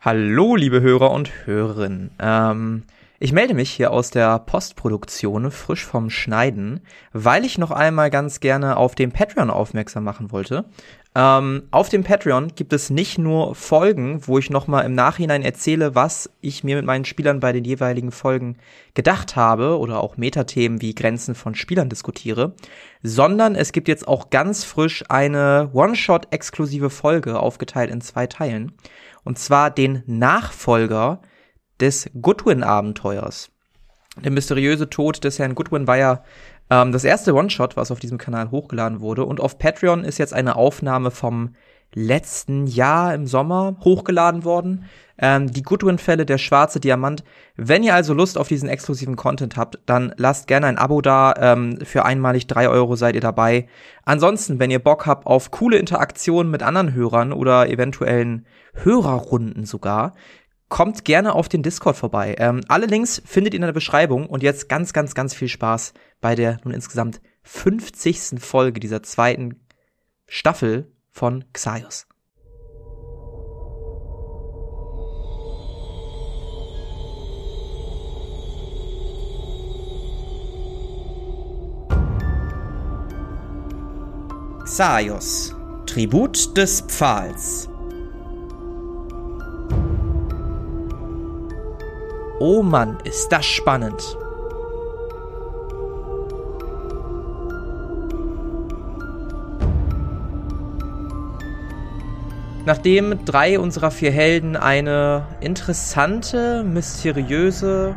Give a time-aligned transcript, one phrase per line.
[0.00, 2.12] Hallo, liebe Hörer und Hörerinnen.
[2.20, 2.84] Ähm,
[3.18, 6.82] ich melde mich hier aus der Postproduktion, frisch vom Schneiden,
[7.12, 10.66] weil ich noch einmal ganz gerne auf dem Patreon aufmerksam machen wollte.
[11.16, 15.42] Ähm, auf dem Patreon gibt es nicht nur Folgen, wo ich noch mal im Nachhinein
[15.42, 18.56] erzähle, was ich mir mit meinen Spielern bei den jeweiligen Folgen
[18.94, 22.54] gedacht habe oder auch Metathemen wie Grenzen von Spielern diskutiere,
[23.02, 28.74] sondern es gibt jetzt auch ganz frisch eine One-Shot-exklusive Folge aufgeteilt in zwei Teilen
[29.24, 31.20] und zwar den Nachfolger
[31.80, 33.50] des Goodwin-Abenteuers.
[34.24, 36.24] Der mysteriöse Tod des Herrn Goodwin war ja
[36.70, 39.24] ähm, das erste One-Shot, was auf diesem Kanal hochgeladen wurde.
[39.24, 41.54] Und auf Patreon ist jetzt eine Aufnahme vom
[41.94, 44.84] letzten Jahr im Sommer hochgeladen worden.
[45.20, 47.24] Ähm, die Goodwin-Fälle, der schwarze Diamant.
[47.56, 51.34] Wenn ihr also Lust auf diesen exklusiven Content habt, dann lasst gerne ein Abo da.
[51.38, 53.68] Ähm, für einmalig drei Euro seid ihr dabei.
[54.04, 60.14] Ansonsten, wenn ihr Bock habt auf coole Interaktionen mit anderen Hörern oder eventuellen Hörerrunden sogar,
[60.68, 62.36] kommt gerne auf den Discord vorbei.
[62.38, 65.94] Ähm, alle Links findet ihr in der Beschreibung und jetzt ganz, ganz, ganz viel Spaß
[66.20, 68.40] bei der nun insgesamt 50.
[68.40, 69.66] Folge dieser zweiten
[70.26, 72.06] Staffel von Xaios.
[84.64, 87.68] Xaios, Tribut des Pfahls.
[92.38, 94.00] Oh Mann, ist das spannend.
[102.68, 107.94] Nachdem drei unserer vier Helden eine interessante, mysteriöse,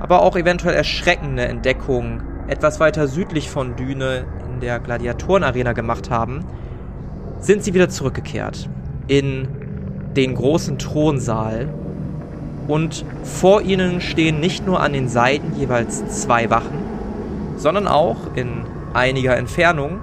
[0.00, 6.44] aber auch eventuell erschreckende Entdeckung etwas weiter südlich von Düne in der Gladiatorenarena gemacht haben,
[7.38, 8.68] sind sie wieder zurückgekehrt
[9.06, 9.46] in
[10.16, 11.72] den großen Thronsaal.
[12.66, 16.82] Und vor ihnen stehen nicht nur an den Seiten jeweils zwei Wachen,
[17.58, 20.00] sondern auch in einiger Entfernung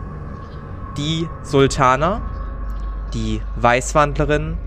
[0.96, 2.22] die Sultaner,
[3.14, 4.58] die Weißwandlerin,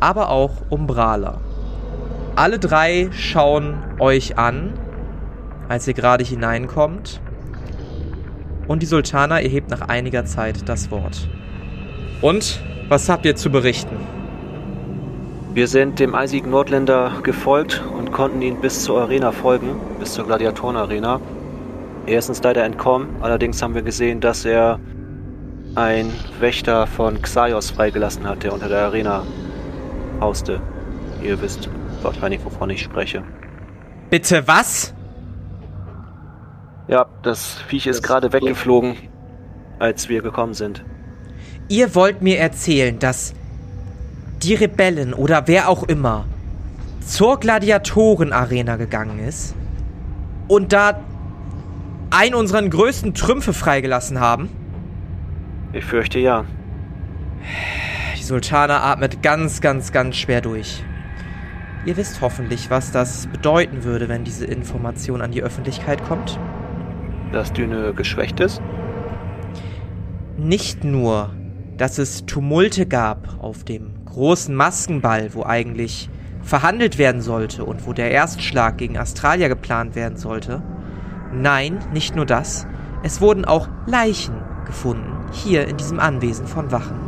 [0.00, 1.40] aber auch Umbraler.
[2.36, 4.72] Alle drei schauen euch an,
[5.68, 7.20] als ihr gerade hineinkommt.
[8.66, 11.28] Und die Sultana erhebt nach einiger Zeit das Wort.
[12.20, 13.96] Und was habt ihr zu berichten?
[15.54, 20.26] Wir sind dem eisigen Nordländer gefolgt und konnten ihn bis zur Arena folgen, bis zur
[20.26, 21.20] Gladiatorenarena.
[22.06, 24.78] Er ist uns leider entkommen, allerdings haben wir gesehen, dass er
[25.78, 29.22] ein Wächter von Xaios freigelassen hat, der unter der Arena
[30.20, 30.60] hauste.
[31.22, 31.70] Ihr wisst
[32.02, 33.22] wahrscheinlich, wovon ich spreche.
[34.10, 34.92] Bitte was?
[36.88, 38.96] Ja, das Viech ist gerade weggeflogen,
[39.78, 40.84] als wir gekommen sind.
[41.68, 43.34] Ihr wollt mir erzählen, dass
[44.42, 46.24] die Rebellen oder wer auch immer
[47.06, 49.54] zur Gladiatorenarena gegangen ist
[50.48, 50.98] und da
[52.10, 54.57] einen unserer größten Trümpfe freigelassen haben?
[55.72, 56.44] Ich fürchte ja.
[58.18, 60.82] Die Sultana atmet ganz, ganz, ganz schwer durch.
[61.84, 66.38] Ihr wisst hoffentlich, was das bedeuten würde, wenn diese Information an die Öffentlichkeit kommt.
[67.32, 68.62] Dass Düne geschwächt ist?
[70.36, 71.34] Nicht nur,
[71.76, 76.08] dass es Tumulte gab auf dem großen Maskenball, wo eigentlich
[76.42, 80.62] verhandelt werden sollte und wo der Erstschlag gegen Australia geplant werden sollte.
[81.32, 82.66] Nein, nicht nur das,
[83.02, 84.34] es wurden auch Leichen
[84.64, 86.98] gefunden, hier in diesem Anwesen von Wachen.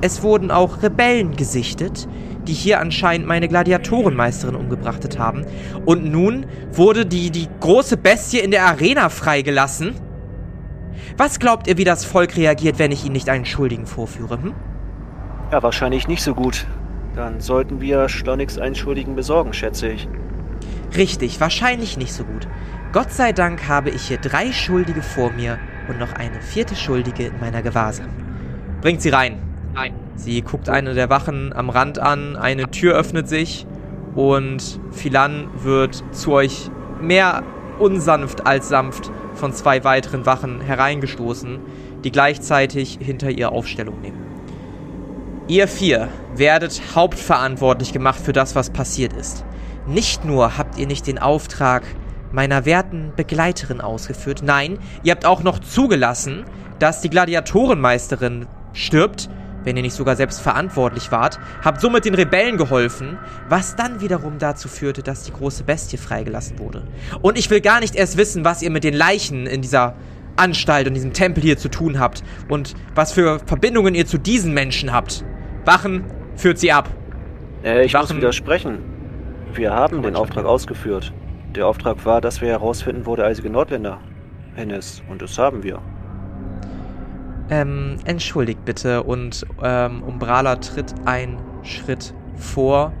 [0.00, 2.08] Es wurden auch Rebellen gesichtet,
[2.46, 5.46] die hier anscheinend meine Gladiatorenmeisterin umgebrachtet haben.
[5.84, 9.94] Und nun wurde die, die große Bestie in der Arena freigelassen.
[11.16, 14.42] Was glaubt ihr, wie das Volk reagiert, wenn ich ihnen nicht einen Schuldigen vorführe?
[14.42, 14.54] Hm?
[15.52, 16.66] Ja, wahrscheinlich nicht so gut.
[17.14, 20.08] Dann sollten wir schleunigst einen Schuldigen besorgen, schätze ich.
[20.96, 22.48] Richtig, wahrscheinlich nicht so gut.
[22.92, 27.26] Gott sei Dank habe ich hier drei Schuldige vor mir und noch eine vierte Schuldige
[27.26, 28.08] in meiner Gewahrsam.
[28.80, 29.38] Bringt sie rein.
[29.74, 29.94] Nein.
[30.16, 33.66] Sie guckt eine der Wachen am Rand an, eine Tür öffnet sich
[34.14, 36.70] und Philan wird zu euch
[37.00, 37.42] mehr
[37.78, 41.58] unsanft als sanft von zwei weiteren Wachen hereingestoßen,
[42.04, 44.22] die gleichzeitig hinter ihr Aufstellung nehmen.
[45.48, 49.44] Ihr vier werdet hauptverantwortlich gemacht für das, was passiert ist.
[49.86, 51.82] Nicht nur habt ihr nicht den Auftrag
[52.32, 56.44] meiner werten Begleiterin ausgeführt, nein, ihr habt auch noch zugelassen,
[56.78, 59.28] dass die Gladiatorenmeisterin stirbt,
[59.64, 63.18] wenn ihr nicht sogar selbst verantwortlich wart, habt somit den Rebellen geholfen,
[63.48, 66.82] was dann wiederum dazu führte, dass die große Bestie freigelassen wurde.
[67.20, 69.94] Und ich will gar nicht erst wissen, was ihr mit den Leichen in dieser
[70.36, 74.54] Anstalt und diesem Tempel hier zu tun habt und was für Verbindungen ihr zu diesen
[74.54, 75.24] Menschen habt.
[75.64, 76.04] Wachen,
[76.36, 76.88] führt sie ab.
[77.62, 78.78] Äh, ich muss widersprechen.
[79.54, 81.12] Wir haben den Auftrag ausgeführt.
[81.54, 84.00] Der Auftrag war, dass wir herausfinden, wo der eisige Nordländer
[84.54, 85.02] hin ist.
[85.10, 85.80] Und das haben wir.
[87.50, 89.02] Ähm, entschuldigt bitte.
[89.02, 92.92] Und ähm, Umbrala tritt einen Schritt vor.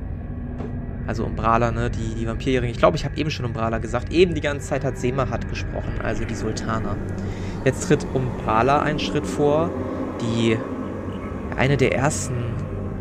[1.06, 2.70] Also Umbrala, ne, die, die Vampirjährige.
[2.70, 4.12] Ich glaube, ich habe eben schon Umbrala gesagt.
[4.12, 6.96] Eben die ganze Zeit hat Semahat gesprochen, also die Sultana.
[7.64, 9.70] Jetzt tritt Umbrala einen Schritt vor.
[10.20, 10.58] Die
[11.56, 12.34] eine der ersten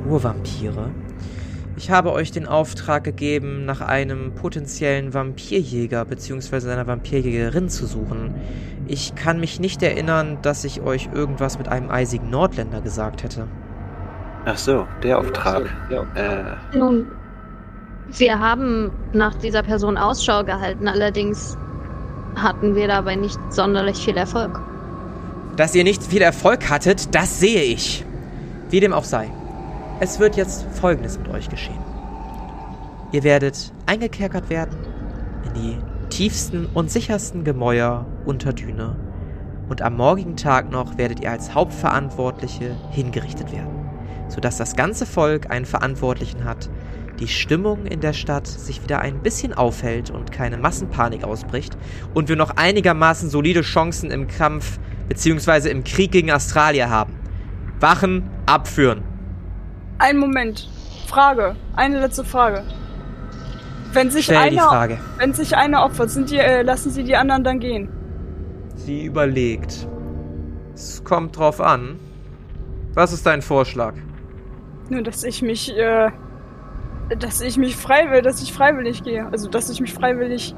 [0.08, 0.92] Urvampire.
[1.82, 6.70] Ich habe euch den Auftrag gegeben, nach einem potenziellen Vampirjäger bzw.
[6.70, 8.36] einer Vampirjägerin zu suchen.
[8.86, 13.48] Ich kann mich nicht erinnern, dass ich euch irgendwas mit einem eisigen Nordländer gesagt hätte.
[14.46, 15.72] Ach so, der Auftrag.
[15.90, 16.04] Ja.
[16.14, 16.78] Äh.
[16.78, 17.08] Nun,
[18.10, 21.58] wir haben nach dieser Person Ausschau gehalten, allerdings
[22.36, 24.62] hatten wir dabei nicht sonderlich viel Erfolg.
[25.56, 28.06] Dass ihr nicht viel Erfolg hattet, das sehe ich.
[28.70, 29.32] Wie dem auch sei.
[30.04, 31.78] Es wird jetzt Folgendes mit euch geschehen.
[33.12, 34.76] Ihr werdet eingekerkert werden
[35.46, 35.78] in die
[36.10, 38.96] tiefsten und sichersten Gemäuer unter Düne
[39.70, 43.92] und am morgigen Tag noch werdet ihr als Hauptverantwortliche hingerichtet werden,
[44.28, 46.72] sodass das ganze Volk einen Verantwortlichen hat,
[47.20, 51.78] die Stimmung in der Stadt sich wieder ein bisschen aufhält und keine Massenpanik ausbricht
[52.16, 55.70] und wir noch einigermaßen solide Chancen im Kampf bzw.
[55.70, 57.14] im Krieg gegen Australier haben.
[57.80, 59.11] Wachen abführen.
[60.02, 60.68] Ein Moment.
[61.06, 61.56] Frage.
[61.76, 62.64] Eine letzte Frage.
[63.94, 64.98] Wenn sich Stell einer, Frage.
[65.20, 67.88] wenn sich einer opfert, sind die, äh, lassen Sie die anderen dann gehen?
[68.78, 69.88] Sie überlegt.
[70.74, 72.00] Es kommt drauf an.
[72.96, 73.94] Was ist dein Vorschlag?
[74.90, 76.10] Nur, dass ich mich, äh,
[77.20, 79.28] dass ich mich freiwillig, dass ich freiwillig gehe.
[79.32, 80.56] Also, dass ich mich freiwillig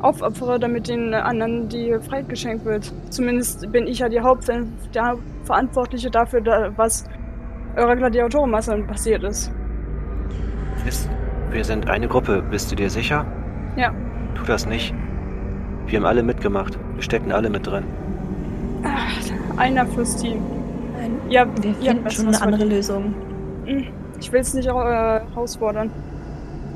[0.00, 2.92] aufopfere, damit den anderen die Freiheit geschenkt wird.
[3.10, 7.04] Zumindest bin ich ja die Haupt der Verantwortliche dafür, was
[7.76, 9.52] eurer Gladiatorenmasse passiert ist.
[11.50, 13.24] Wir sind eine Gruppe, bist du dir sicher?
[13.76, 13.92] Ja.
[14.34, 14.94] Tu das nicht.
[15.86, 16.78] Wir haben alle mitgemacht.
[16.94, 17.84] Wir stecken alle mit drin.
[18.84, 20.38] Ach, einer fürs Team.
[20.98, 23.14] Nein, ja, wir finden schon eine andere Lösung.
[23.66, 23.84] Hm,
[24.20, 25.90] ich will es nicht äh, herausfordern.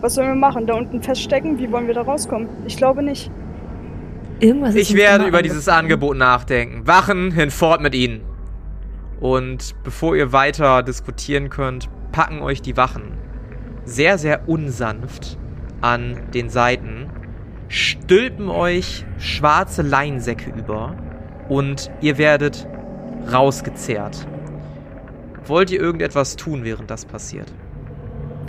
[0.00, 0.66] Was sollen wir machen?
[0.66, 1.58] Da unten feststecken?
[1.58, 2.48] Wie wollen wir da rauskommen?
[2.66, 3.30] Ich glaube nicht.
[4.40, 6.86] Irgendwas ich werde über dieses Angebot nachdenken.
[6.86, 8.20] Wachen hinfort mit ihnen.
[9.20, 13.12] Und bevor ihr weiter diskutieren könnt, packen euch die Wachen
[13.84, 15.38] sehr, sehr unsanft
[15.80, 17.08] an den Seiten,
[17.68, 20.94] stülpen euch schwarze Leinsäcke über
[21.48, 22.66] und ihr werdet
[23.32, 24.26] rausgezerrt.
[25.46, 27.50] Wollt ihr irgendetwas tun, während das passiert?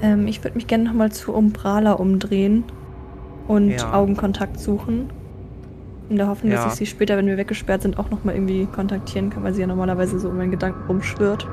[0.01, 2.66] Ähm, ich würde mich gerne nochmal zu Umbrala umdrehen
[3.48, 3.94] und ja.
[3.94, 5.10] Augenkontakt suchen.
[6.09, 6.63] In der Hoffnung, ja.
[6.63, 9.61] dass ich sie später, wenn wir weggesperrt sind, auch nochmal irgendwie kontaktieren kann, weil sie
[9.61, 11.47] ja normalerweise so um meinen Gedanken rumschwirrt.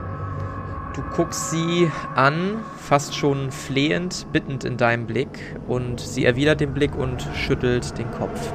[0.94, 5.28] Du guckst sie an, fast schon flehend, bittend in deinem Blick,
[5.68, 8.50] und sie erwidert den Blick und schüttelt den Kopf.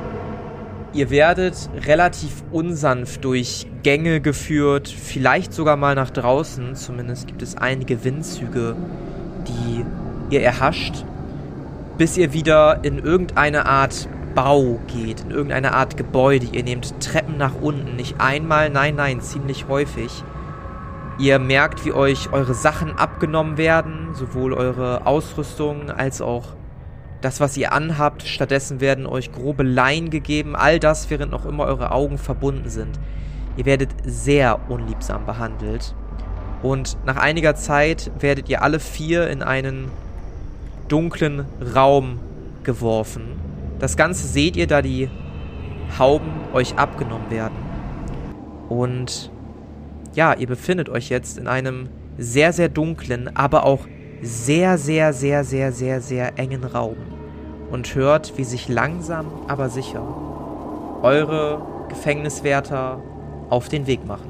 [0.94, 7.56] Ihr werdet relativ unsanft durch Gänge geführt, vielleicht sogar mal nach draußen, zumindest gibt es
[7.56, 8.76] einige Windzüge,
[9.48, 9.86] die
[10.36, 11.06] ihr erhascht,
[12.00, 16.48] bis ihr wieder in irgendeine Art Bau geht, in irgendeine Art Gebäude.
[16.52, 20.24] Ihr nehmt Treppen nach unten, nicht einmal, nein, nein, ziemlich häufig.
[21.18, 26.46] Ihr merkt, wie euch eure Sachen abgenommen werden, sowohl eure Ausrüstung als auch
[27.22, 28.24] das, was ihr anhabt.
[28.24, 33.00] Stattdessen werden euch grobe Laien gegeben, all das, während noch immer eure Augen verbunden sind.
[33.58, 35.94] Ihr werdet sehr unliebsam behandelt.
[36.64, 39.92] Und nach einiger Zeit werdet ihr alle vier in einen
[40.88, 42.20] dunklen Raum
[42.64, 43.41] geworfen
[43.82, 45.10] das Ganze seht ihr, da die
[45.98, 47.56] Hauben euch abgenommen werden.
[48.70, 49.32] Und
[50.14, 53.88] ja, ihr befindet euch jetzt in einem sehr, sehr dunklen, aber auch
[54.22, 56.96] sehr, sehr, sehr, sehr, sehr, sehr engen Raum.
[57.72, 60.04] Und hört, wie sich langsam, aber sicher
[61.02, 63.02] eure Gefängniswärter
[63.50, 64.30] auf den Weg machen.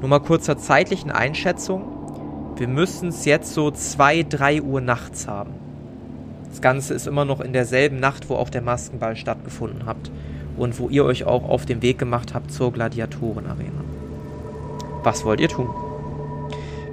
[0.00, 2.54] Nur mal kurz zur zeitlichen Einschätzung.
[2.56, 5.59] Wir müssen es jetzt so 2, 3 Uhr nachts haben.
[6.50, 10.10] Das Ganze ist immer noch in derselben Nacht, wo auch der Maskenball stattgefunden hat
[10.56, 13.84] und wo ihr euch auch auf den Weg gemacht habt zur Gladiatorenarena.
[15.02, 15.70] Was wollt ihr tun?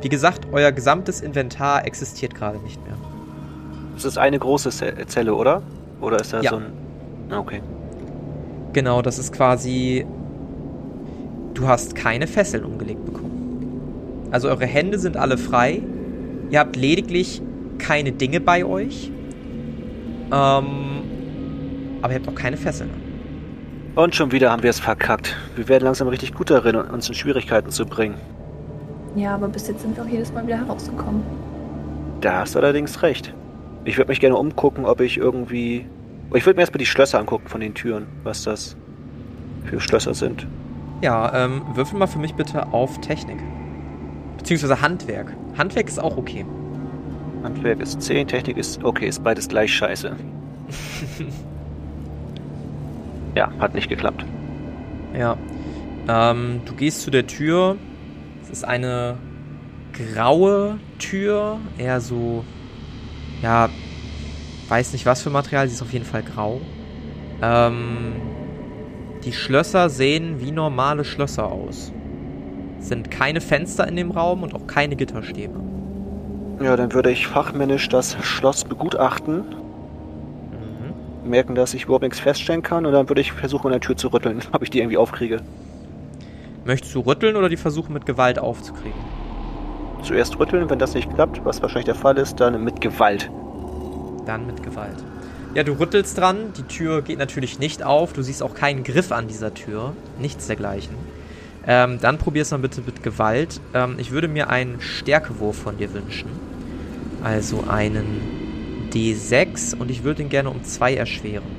[0.01, 2.95] Wie gesagt, euer gesamtes Inventar existiert gerade nicht mehr.
[3.95, 4.69] Das ist eine große
[5.07, 5.63] Zelle, oder?
[5.99, 6.51] Oder ist da ja.
[6.51, 6.65] so ein.
[7.31, 7.61] Ah, okay.
[8.73, 10.05] Genau, das ist quasi.
[11.55, 14.27] Du hast keine Fesseln umgelegt bekommen.
[14.31, 15.81] Also eure Hände sind alle frei.
[16.51, 17.41] Ihr habt lediglich
[17.79, 19.11] keine Dinge bei euch.
[20.31, 21.01] Ähm,
[22.01, 22.89] aber ihr habt auch keine Fesseln.
[23.95, 25.35] Und schon wieder haben wir es verkackt.
[25.55, 28.15] Wir werden langsam richtig gut darin, uns in Schwierigkeiten zu bringen.
[29.15, 31.23] Ja, aber bis jetzt sind wir auch jedes Mal wieder herausgekommen.
[32.21, 33.33] Da hast du allerdings recht.
[33.85, 35.87] Ich würde mich gerne umgucken, ob ich irgendwie.
[36.33, 38.75] Ich würde mir erstmal die Schlösser angucken von den Türen, was das
[39.65, 40.45] für Schlösser sind.
[41.01, 43.37] Ja, ähm, würfel mal für mich bitte auf Technik.
[44.37, 45.33] Beziehungsweise Handwerk.
[45.57, 46.45] Handwerk ist auch okay.
[47.47, 50.17] Handwerk ist 10, Technik ist okay, ist beides gleich scheiße.
[53.35, 54.25] ja, hat nicht geklappt.
[55.17, 55.37] Ja.
[56.09, 57.77] Ähm, du gehst zu der Tür.
[58.43, 59.17] Es ist eine
[59.93, 62.43] graue Tür, eher so,
[63.41, 63.69] ja,
[64.67, 66.59] weiß nicht was für Material, sie ist auf jeden Fall grau.
[67.41, 68.15] Ähm,
[69.23, 71.93] die Schlösser sehen wie normale Schlösser aus.
[72.79, 75.66] Es sind keine Fenster in dem Raum und auch keine Gitterstäbe.
[76.59, 79.43] Ja, dann würde ich fachmännisch das Schloss begutachten.
[80.51, 81.29] Mhm.
[81.29, 83.95] Merken, dass ich überhaupt nichts feststellen kann und dann würde ich versuchen, an der Tür
[83.95, 85.41] zu rütteln, ob ich die irgendwie aufkriege.
[86.65, 88.99] Möchtest du rütteln oder die versuchen mit Gewalt aufzukriegen?
[90.01, 93.29] Zuerst rütteln, wenn das nicht klappt, was wahrscheinlich der Fall ist, dann mit Gewalt.
[94.25, 95.03] Dann mit Gewalt.
[95.53, 99.11] Ja, du rüttelst dran, die Tür geht natürlich nicht auf, du siehst auch keinen Griff
[99.11, 100.95] an dieser Tür, nichts dergleichen.
[101.65, 103.59] Ähm, dann probier's mal bitte mit Gewalt.
[103.73, 106.29] Ähm, ich würde mir einen Stärkewurf von dir wünschen.
[107.23, 111.51] Also einen D6 und ich würde ihn gerne um 2 erschweren.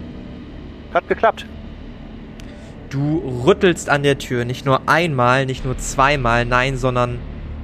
[0.94, 1.46] Hat geklappt.
[2.90, 7.18] Du rüttelst an der Tür nicht nur einmal, nicht nur zweimal, nein, sondern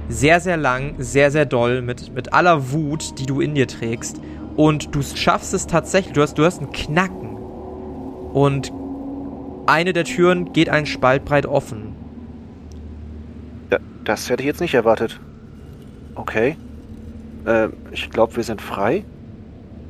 [0.07, 4.21] sehr, sehr lang, sehr, sehr doll, mit, mit aller Wut, die du in dir trägst.
[4.55, 7.35] Und du schaffst es tatsächlich, du hast, du hast einen Knacken.
[8.33, 8.71] Und
[9.65, 11.95] eine der Türen geht einen Spalt breit offen.
[14.03, 15.19] Das hätte ich jetzt nicht erwartet.
[16.13, 16.55] Okay.
[17.45, 19.03] Äh, ich glaube, wir sind frei.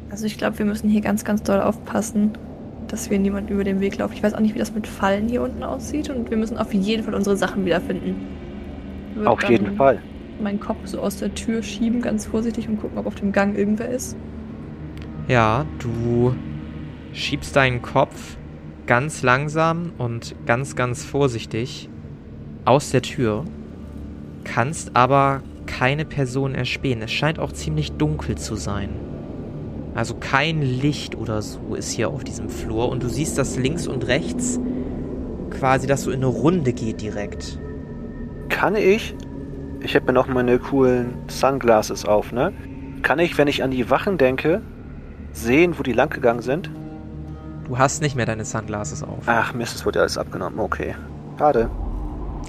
[0.10, 2.32] Also ich glaube, wir müssen hier ganz, ganz doll aufpassen,
[2.88, 4.14] dass wir niemand über den Weg laufen.
[4.14, 6.74] Ich weiß auch nicht, wie das mit Fallen hier unten aussieht und wir müssen auf
[6.74, 8.16] jeden Fall unsere Sachen wiederfinden.
[9.26, 10.00] Auf jeden Fall.
[10.42, 13.58] Meinen Kopf so aus der Tür schieben, ganz vorsichtig und gucken, ob auf dem Gang
[13.58, 14.16] irgendwer ist.
[15.28, 16.36] Ja, du
[17.14, 18.38] schiebst deinen Kopf
[18.86, 21.90] ganz langsam und ganz, ganz vorsichtig
[22.66, 23.46] aus der Tür
[24.44, 27.02] kannst aber keine Person erspähen.
[27.02, 28.90] Es scheint auch ziemlich dunkel zu sein.
[29.96, 33.88] Also kein Licht oder so ist hier auf diesem Flur und du siehst, dass links
[33.88, 34.60] und rechts
[35.52, 37.60] quasi das so in eine Runde geht direkt.
[38.50, 39.16] Kann ich?
[39.80, 42.52] Ich habe mir noch meine coolen Sunglasses auf, ne?
[43.04, 44.62] Kann ich, wenn ich an die Wachen denke,
[45.32, 46.70] sehen, wo die lang gegangen sind?
[47.66, 49.24] Du hast nicht mehr deine Sunglasses auf.
[49.28, 50.60] Ach Mist, es wurde alles abgenommen.
[50.60, 50.96] Okay.
[51.38, 51.70] Schade.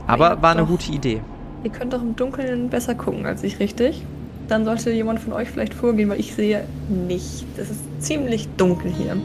[0.07, 1.23] Aber war eine gute Idee.
[1.65, 4.05] Ihr könnt doch im Dunkeln besser gucken als ich, richtig?
[4.49, 7.45] Dann sollte jemand von euch vielleicht vorgehen, weil ich sehe nicht.
[7.57, 9.17] Es ist ziemlich dunkel hier.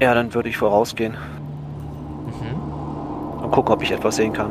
[0.00, 1.14] Ja, dann würde ich vorausgehen.
[2.26, 3.42] Mhm.
[3.42, 4.50] Und gucken, ob ich etwas sehen kann.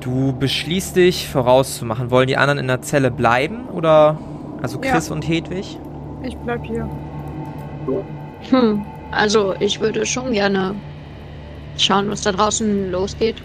[0.00, 2.10] Du beschließt dich, vorauszumachen.
[2.10, 3.68] Wollen die anderen in der Zelle bleiben?
[3.72, 4.18] Oder.
[4.62, 5.14] Also Chris ja.
[5.14, 5.78] und Hedwig?
[6.22, 6.88] Ich bleib hier.
[8.50, 10.74] Hm, also ich würde schon gerne
[11.76, 13.36] schauen, was da draußen losgeht.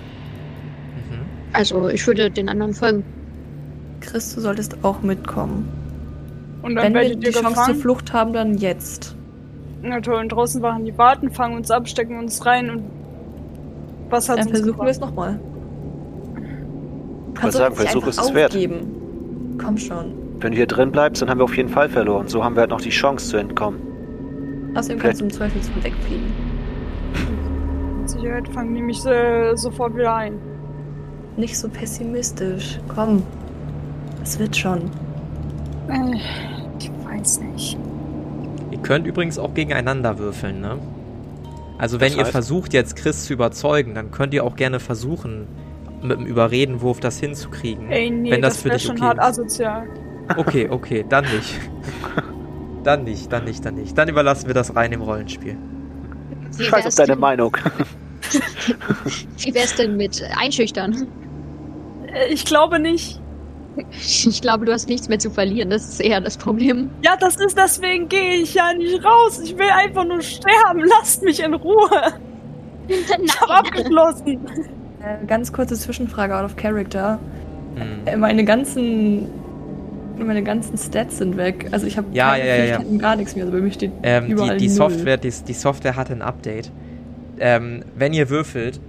[1.53, 3.03] Also, ich würde den anderen folgen.
[3.99, 5.67] Chris, du solltest auch mitkommen.
[6.61, 7.73] Und dann Wenn wir die Chance gefangen?
[7.73, 9.15] zur Flucht haben, dann jetzt.
[9.81, 12.83] Na toll, und draußen waren die warten, fangen uns ab, stecken uns rein und
[14.09, 15.39] was hat Dann versuchen wir es nochmal.
[17.33, 18.55] Kannst sagen, Versuch ist es wert.
[19.57, 20.13] Komm schon.
[20.39, 22.27] Wenn du hier drin bleibst, dann haben wir auf jeden Fall verloren.
[22.27, 23.79] So haben wir halt noch die Chance zu entkommen.
[24.75, 25.07] Außerdem okay.
[25.07, 26.33] kannst du im Zweifelsfall wegfliegen.
[27.99, 30.50] Mit Sicherheit fangen die mich äh, sofort wieder ein.
[31.41, 32.77] Nicht so pessimistisch.
[32.93, 33.23] Komm.
[34.21, 34.91] Es wird schon.
[35.89, 36.19] Äh,
[36.77, 37.79] ich weiß nicht.
[38.69, 40.77] Ihr könnt übrigens auch gegeneinander würfeln, ne?
[41.79, 42.27] Also wenn das heißt?
[42.27, 45.47] ihr versucht jetzt Chris zu überzeugen, dann könnt ihr auch gerne versuchen,
[46.03, 47.89] mit dem Überredenwurf das hinzukriegen.
[47.89, 49.23] Ey, nee, wenn das, das für dich schon okay hart ist.
[49.23, 49.87] asozial.
[50.37, 51.59] Okay, okay, dann nicht.
[52.83, 53.97] dann nicht, dann nicht, dann nicht.
[53.97, 55.57] Dann überlassen wir das rein im Rollenspiel.
[56.59, 57.57] Scheiß auf deine Meinung.
[59.39, 61.07] Wie wär's denn mit Einschüchtern?
[62.13, 63.19] Äh, ich glaube nicht.
[64.03, 65.69] Ich glaube, du hast nichts mehr zu verlieren.
[65.69, 66.89] Das ist eher das Problem.
[67.03, 69.39] Ja, das ist deswegen gehe ich ja nicht raus.
[69.41, 70.83] Ich will einfach nur sterben.
[70.83, 71.89] Lasst mich in Ruhe.
[72.87, 74.39] Ich habe abgeschlossen.
[75.01, 77.19] Äh, ganz kurze Zwischenfrage out of character.
[77.75, 78.19] Hm.
[78.19, 79.29] Meine ganzen
[80.17, 81.69] meine ganzen Stats sind weg.
[81.71, 82.97] Also ich habe ja, ja, ja, ja.
[82.97, 83.45] gar nichts mehr.
[83.45, 86.69] Also bei mir steht ähm, überall die, die Software, die, die Software hatte ein Update
[87.41, 88.79] ähm, wenn ihr würfelt,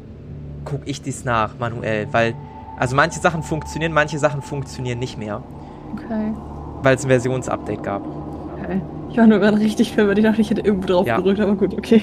[0.65, 2.35] gucke ich dies nach manuell, weil
[2.79, 5.43] also manche Sachen funktionieren, manche Sachen funktionieren nicht mehr.
[5.93, 6.33] Okay.
[6.83, 8.07] Weil es ein Versionsupdate gab.
[8.07, 8.81] Okay.
[9.11, 10.19] Ich war nur gerade richtig verwirrt.
[10.19, 11.17] Ich dachte, ich hätte irgendwo drauf ja.
[11.17, 12.03] gedrückt, aber gut, okay.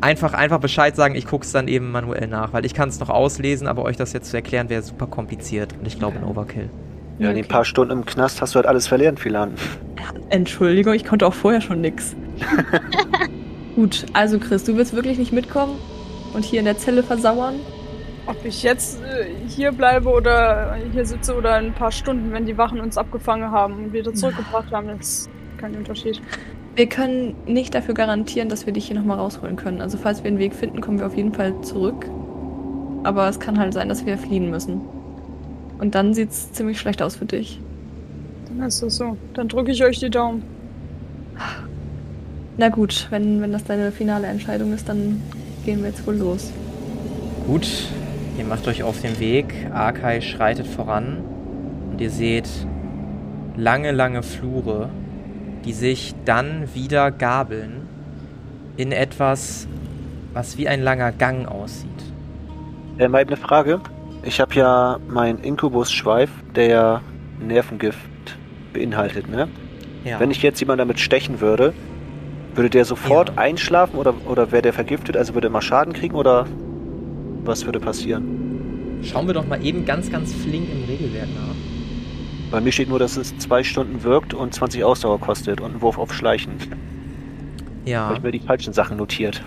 [0.00, 3.00] Einfach, einfach Bescheid sagen, ich gucke es dann eben manuell nach, weil ich kann es
[3.00, 6.24] noch auslesen, aber euch das jetzt zu erklären wäre super kompliziert und ich glaube okay.
[6.24, 6.70] ein Overkill.
[7.18, 9.52] Ja, in den paar Stunden im Knast hast du halt alles verlernt, Philan.
[10.30, 12.14] Entschuldigung, ich konnte auch vorher schon nix.
[13.76, 15.76] Gut, also Chris, du willst wirklich nicht mitkommen
[16.34, 17.54] und hier in der Zelle versauern?
[18.26, 22.46] Ob ich jetzt äh, hier bleibe oder hier sitze oder in ein paar Stunden, wenn
[22.46, 26.22] die Wachen uns abgefangen haben und wieder zurückgebracht haben, das ist kein Unterschied.
[26.74, 29.80] Wir können nicht dafür garantieren, dass wir dich hier nochmal rausholen können.
[29.80, 32.06] Also falls wir einen Weg finden, kommen wir auf jeden Fall zurück.
[33.04, 34.80] Aber es kann halt sein, dass wir fliehen müssen.
[35.78, 37.60] Und dann sieht es ziemlich schlecht aus für dich.
[38.48, 39.16] Dann ist das so.
[39.34, 40.42] Dann drücke ich euch die Daumen.
[42.56, 45.20] Na gut, wenn, wenn das deine finale Entscheidung ist, dann
[45.64, 46.52] gehen wir jetzt wohl los.
[47.46, 47.66] Gut,
[48.44, 49.54] ihr macht euch auf den Weg.
[49.72, 51.24] Arkai schreitet voran
[51.90, 52.48] und ihr seht
[53.56, 54.90] lange, lange Flure,
[55.64, 57.88] die sich dann wieder gabeln
[58.76, 59.66] in etwas,
[60.34, 61.88] was wie ein langer Gang aussieht.
[62.98, 63.80] Äh, mal eine Frage.
[64.22, 67.00] Ich habe ja meinen Inkubus-Schweif, der ja
[67.40, 67.98] Nervengift
[68.74, 69.48] beinhaltet, ne?
[70.04, 70.20] Ja.
[70.20, 71.72] Wenn ich jetzt jemanden damit stechen würde,
[72.54, 73.34] würde der sofort ja.
[73.38, 75.16] einschlafen oder, oder wäre der vergiftet?
[75.16, 76.46] Also würde er mal Schaden kriegen oder
[77.46, 79.00] was würde passieren?
[79.02, 81.54] Schauen wir doch mal eben ganz, ganz flink im Regelwerk nach.
[82.50, 85.82] Bei mir steht nur, dass es zwei Stunden wirkt und 20 Ausdauer kostet und einen
[85.82, 86.52] Wurf auf Schleichen.
[87.84, 88.06] Ja.
[88.06, 89.42] Habe ich mir die falschen Sachen notiert.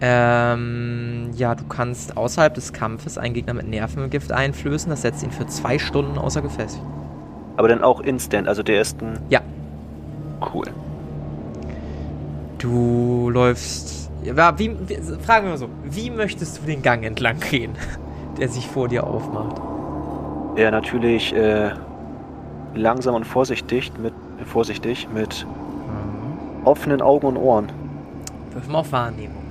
[0.00, 4.90] Ähm, ja, du kannst außerhalb des Kampfes einen Gegner mit Nervengift einflößen.
[4.90, 6.78] Das setzt ihn für zwei Stunden außer Gefecht.
[7.56, 9.18] Aber dann auch instant, also der ist ein.
[9.30, 9.40] Ja.
[10.52, 10.66] Cool.
[12.58, 14.03] Du läufst.
[14.24, 17.72] Ja, wie, wie, fragen wir mal so, wie möchtest du den Gang entlang gehen,
[18.38, 19.60] der sich vor dir aufmacht?
[20.56, 21.72] Ja, natürlich äh,
[22.74, 24.14] langsam und vorsichtig mit,
[24.46, 26.66] vorsichtig mit mhm.
[26.66, 27.70] offenen Augen und Ohren.
[28.52, 29.42] Wirf mal auf Wahrnehmung.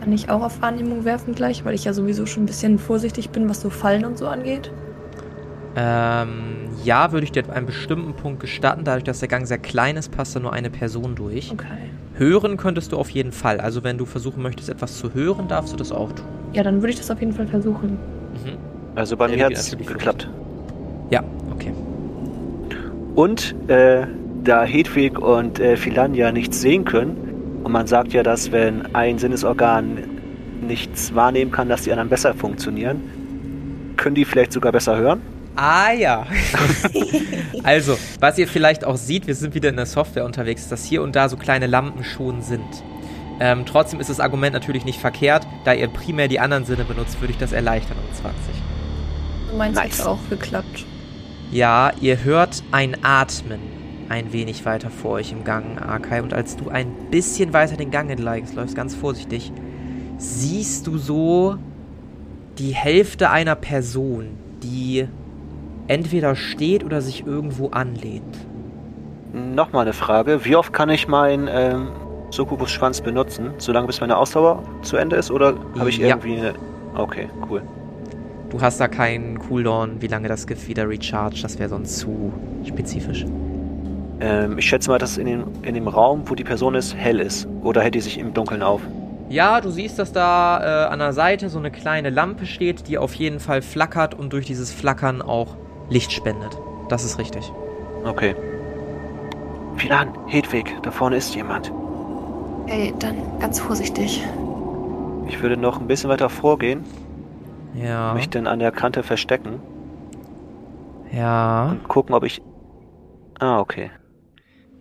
[0.00, 3.30] Kann ich auch auf Wahrnehmung werfen gleich, weil ich ja sowieso schon ein bisschen vorsichtig
[3.30, 4.72] bin, was so Fallen und so angeht?
[5.76, 8.84] Ähm, ja, würde ich dir einen bestimmten Punkt gestatten.
[8.84, 11.52] Dadurch, dass der Gang sehr klein ist, passt da nur eine Person durch.
[11.52, 11.90] Okay.
[12.20, 13.60] Hören könntest du auf jeden Fall.
[13.60, 16.26] Also wenn du versuchen möchtest, etwas zu hören, darfst du das auch tun.
[16.52, 17.92] Ja, dann würde ich das auf jeden Fall versuchen.
[17.92, 18.58] Mhm.
[18.94, 20.28] Also bei mir hat es geklappt.
[21.08, 21.72] Ja, okay.
[23.14, 24.06] Und äh,
[24.44, 27.16] da Hedwig und äh, Philania nichts sehen können,
[27.64, 29.96] und man sagt ja, dass wenn ein Sinnesorgan
[30.60, 33.00] nichts wahrnehmen kann, dass die anderen besser funktionieren,
[33.96, 35.22] können die vielleicht sogar besser hören?
[35.56, 36.26] Ah ja.
[37.62, 41.02] also, was ihr vielleicht auch seht, wir sind wieder in der Software unterwegs, dass hier
[41.02, 42.82] und da so kleine Lampen schon sind.
[43.40, 45.46] Ähm, trotzdem ist das Argument natürlich nicht verkehrt.
[45.64, 48.38] Da ihr primär die anderen Sinne benutzt, würde ich das erleichtern um 20.
[49.50, 50.00] Du meinst, nice.
[50.00, 50.84] hat auch geklappt.
[51.50, 56.20] Ja, ihr hört ein Atmen ein wenig weiter vor euch im Gang, Arkai.
[56.20, 59.52] Und als du ein bisschen weiter den Gang entleigst, läufst ganz vorsichtig,
[60.18, 61.56] siehst du so
[62.58, 64.30] die Hälfte einer Person,
[64.64, 65.06] die
[65.90, 68.36] entweder steht oder sich irgendwo anlehnt.
[69.32, 70.44] Nochmal eine Frage.
[70.44, 71.88] Wie oft kann ich meinen ähm,
[72.30, 73.50] Succubus-Schwanz benutzen?
[73.58, 75.32] Solange bis meine Ausdauer zu Ende ist?
[75.32, 76.08] Oder habe ich ja.
[76.08, 76.54] irgendwie eine...
[76.94, 77.62] Okay, cool.
[78.50, 81.42] Du hast da keinen Cooldown, wie lange das Gift wieder recharge.
[81.42, 82.32] Das wäre sonst zu
[82.64, 83.24] spezifisch.
[84.20, 87.18] Ähm, ich schätze mal, dass in dem, in dem Raum, wo die Person ist, hell
[87.18, 87.48] ist.
[87.62, 88.80] Oder hält die sich im Dunkeln auf?
[89.28, 92.98] Ja, du siehst, dass da äh, an der Seite so eine kleine Lampe steht, die
[92.98, 95.56] auf jeden Fall flackert und durch dieses Flackern auch
[95.90, 96.58] Licht spendet.
[96.88, 97.52] Das ist richtig.
[98.04, 98.34] Okay.
[99.76, 101.72] Filan, Hedwig, da vorne ist jemand.
[102.66, 104.24] Ey, dann ganz vorsichtig.
[105.26, 106.84] Ich würde noch ein bisschen weiter vorgehen.
[107.74, 108.14] Ja.
[108.14, 109.60] Mich dann an der Kante verstecken.
[111.12, 111.70] Ja.
[111.70, 112.40] Und gucken, ob ich.
[113.38, 113.90] Ah, okay.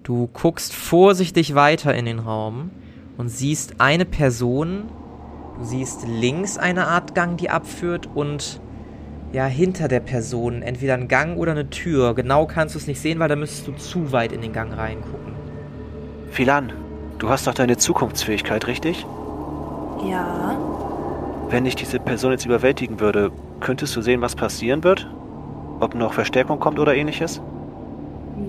[0.04, 2.72] Du guckst vorsichtig weiter in den Raum
[3.18, 4.90] und siehst eine Person.
[5.58, 8.60] Du siehst links eine Art Gang, die abführt und
[9.32, 12.16] ja, hinter der Person, entweder ein Gang oder eine Tür.
[12.16, 14.76] Genau kannst du es nicht sehen, weil da müsstest du zu weit in den Gang
[14.76, 15.34] reingucken.
[16.32, 16.74] Philan,
[17.20, 19.06] du hast doch deine Zukunftsfähigkeit, richtig?
[20.08, 20.58] Ja.
[21.50, 25.10] Wenn ich diese Person jetzt überwältigen würde, könntest du sehen, was passieren wird?
[25.80, 27.42] Ob noch Verstärkung kommt oder ähnliches?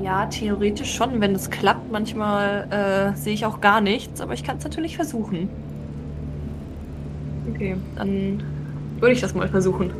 [0.02, 1.90] Ja, theoretisch schon, wenn es klappt.
[1.90, 5.48] Manchmal äh, sehe ich auch gar nichts, aber ich kann es natürlich versuchen.
[7.52, 8.42] Okay, dann
[9.00, 9.90] würde ich das mal versuchen.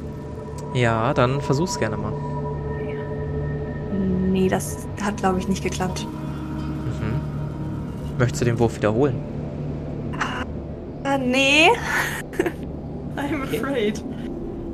[0.74, 2.12] Ja, dann versuch's gerne mal.
[4.30, 6.06] Nee, das hat, glaube ich, nicht geklappt.
[6.06, 7.20] Mhm.
[8.18, 9.14] Möchtest du den Wurf wiederholen?
[11.04, 11.68] Ah, nee.
[13.16, 14.04] I'm afraid.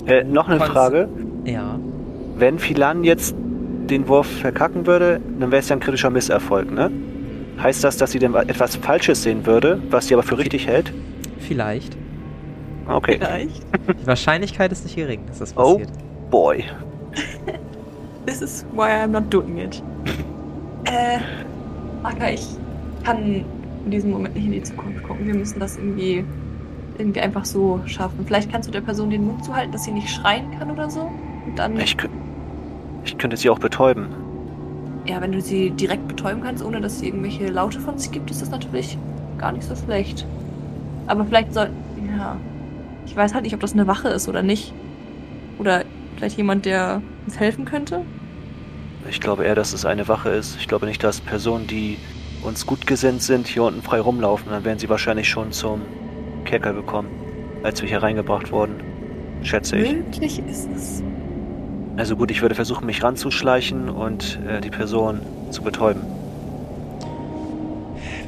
[0.07, 1.09] Äh, noch eine Frage.
[1.45, 1.79] Ja.
[2.37, 6.91] Wenn Philan jetzt den Wurf verkacken würde, dann wäre es ja ein kritischer Misserfolg, ne?
[7.63, 10.93] Heißt das, dass sie denn etwas Falsches sehen würde, was sie aber für richtig hält?
[11.39, 11.97] Vielleicht.
[12.89, 13.17] Okay.
[13.21, 13.63] Vielleicht.
[14.01, 15.91] Die Wahrscheinlichkeit ist nicht gering, dass das passiert.
[15.93, 16.65] Oh boy.
[18.27, 19.83] This is why I'm not doing it.
[20.85, 21.19] Äh,
[22.03, 22.47] Aka, ich
[23.05, 23.45] kann
[23.85, 25.27] in diesem Moment nicht in die Zukunft gucken.
[25.27, 26.25] Wir müssen das irgendwie,
[26.99, 28.25] irgendwie einfach so schaffen.
[28.27, 31.11] Vielleicht kannst du der Person den Mund zuhalten, dass sie nicht schreien kann oder so.
[31.47, 31.79] Und dann.
[31.79, 31.97] Ich,
[33.05, 34.09] ich könnte sie auch betäuben.
[35.07, 38.29] Ja, wenn du sie direkt betäuben kannst, ohne dass sie irgendwelche Laute von sich gibt,
[38.31, 38.99] ist das natürlich
[39.39, 40.27] gar nicht so schlecht.
[41.07, 41.71] Aber vielleicht soll.
[42.17, 42.37] Ja.
[43.07, 44.75] Ich weiß halt nicht, ob das eine Wache ist oder nicht.
[45.59, 45.85] Oder
[46.17, 48.03] vielleicht jemand, der uns helfen könnte.
[49.09, 50.57] Ich glaube eher, dass es eine Wache ist.
[50.59, 51.97] Ich glaube nicht, dass Personen, die
[52.43, 54.51] uns gut gesinnt sind, hier unten frei rumlaufen.
[54.51, 55.83] Dann wären sie wahrscheinlich schon zum
[56.45, 57.09] Kerker gekommen,
[57.63, 58.75] als wir hier reingebracht wurden.
[59.43, 59.93] Schätze ich.
[59.93, 61.03] Möglich ist es.
[61.97, 66.03] Also gut, ich würde versuchen, mich ranzuschleichen und äh, die Person zu betäuben.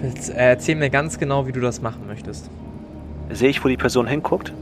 [0.02, 2.50] Äh, erzähl mir ganz genau, wie du das machen möchtest.
[3.30, 4.52] Sehe ich, wo die Person hinguckt?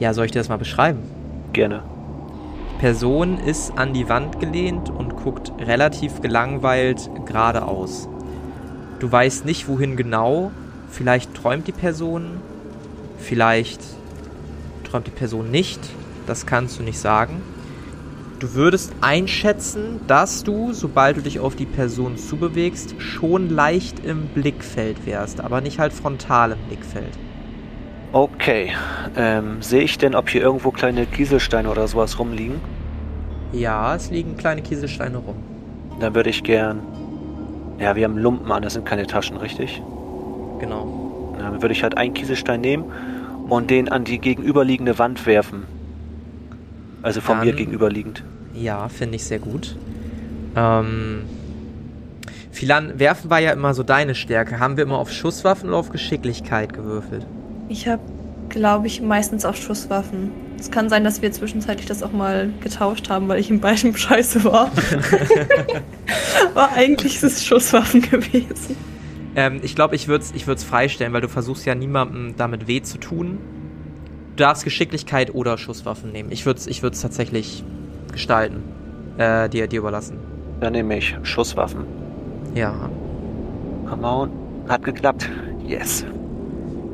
[0.00, 1.00] Ja, soll ich dir das mal beschreiben?
[1.52, 1.82] Gerne.
[2.78, 8.08] Person ist an die Wand gelehnt und guckt relativ gelangweilt geradeaus.
[8.98, 10.52] Du weißt nicht, wohin genau.
[10.88, 12.40] Vielleicht träumt die Person,
[13.18, 13.82] vielleicht
[14.84, 15.80] träumt die Person nicht.
[16.26, 17.42] Das kannst du nicht sagen.
[18.38, 24.28] Du würdest einschätzen, dass du, sobald du dich auf die Person zubewegst, schon leicht im
[24.28, 27.18] Blickfeld wärst, aber nicht halt frontal im Blickfeld.
[28.12, 28.72] Okay.
[29.16, 32.60] Ähm, sehe ich denn, ob hier irgendwo kleine Kieselsteine oder sowas rumliegen?
[33.52, 35.36] Ja, es liegen kleine Kieselsteine rum.
[36.00, 36.80] Dann würde ich gern.
[37.78, 39.82] Ja, wir haben Lumpen an, das sind keine Taschen, richtig?
[40.58, 41.34] Genau.
[41.38, 42.84] Dann würde ich halt einen Kieselstein nehmen
[43.48, 45.64] und den an die gegenüberliegende Wand werfen.
[47.02, 48.22] Also von Dann, mir gegenüberliegend.
[48.54, 49.76] Ja, finde ich sehr gut.
[50.56, 51.22] Ähm.
[52.52, 54.58] Philan, werfen war ja immer so deine Stärke.
[54.58, 57.24] Haben wir immer auf Schusswaffen oder auf Geschicklichkeit gewürfelt?
[57.70, 58.02] Ich habe,
[58.48, 60.32] glaube ich, meistens auf Schusswaffen.
[60.58, 63.96] Es kann sein, dass wir zwischenzeitlich das auch mal getauscht haben, weil ich in beidem
[63.96, 64.72] scheiße war.
[66.50, 68.76] Aber eigentlich ist es Schusswaffen gewesen.
[69.36, 72.82] Ähm, ich glaube, ich würde es ich freistellen, weil du versuchst ja niemandem damit weh
[72.82, 73.38] zu tun.
[74.34, 76.32] Du darfst Geschicklichkeit oder Schusswaffen nehmen.
[76.32, 77.62] Ich würde es ich tatsächlich
[78.10, 78.64] gestalten.
[79.16, 80.18] Äh, dir, dir überlassen.
[80.58, 81.84] Dann nehme ich Schusswaffen.
[82.52, 82.90] Ja.
[83.88, 84.30] Come on.
[84.68, 85.30] Hat geklappt.
[85.64, 86.04] Yes.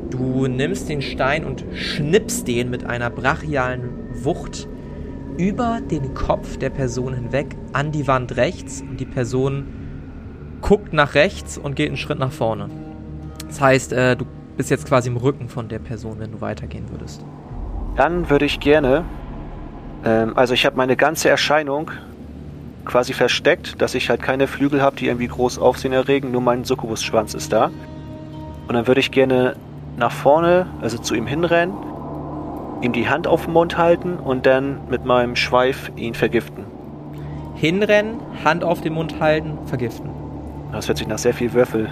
[0.09, 3.89] Du nimmst den Stein und schnippst den mit einer brachialen
[4.23, 4.67] Wucht
[5.37, 9.65] über den Kopf der Person hinweg an die Wand rechts und die Person
[10.61, 12.69] guckt nach rechts und geht einen Schritt nach vorne.
[13.47, 14.25] Das heißt, äh, du
[14.57, 17.23] bist jetzt quasi im Rücken von der Person, wenn du weitergehen würdest.
[17.95, 19.05] Dann würde ich gerne,
[20.03, 21.91] ähm, also ich habe meine ganze Erscheinung
[22.85, 26.63] quasi versteckt, dass ich halt keine Flügel habe, die irgendwie groß Aufsehen erregen, nur mein
[26.63, 27.69] Succubus-Schwanz ist da.
[28.67, 29.55] Und dann würde ich gerne
[29.97, 31.75] nach vorne, also zu ihm hinrennen,
[32.81, 36.65] ihm die Hand auf den Mund halten und dann mit meinem Schweif ihn vergiften.
[37.55, 40.09] Hinrennen, Hand auf den Mund halten, vergiften.
[40.71, 41.89] Das hört sich nach sehr viel Würfel,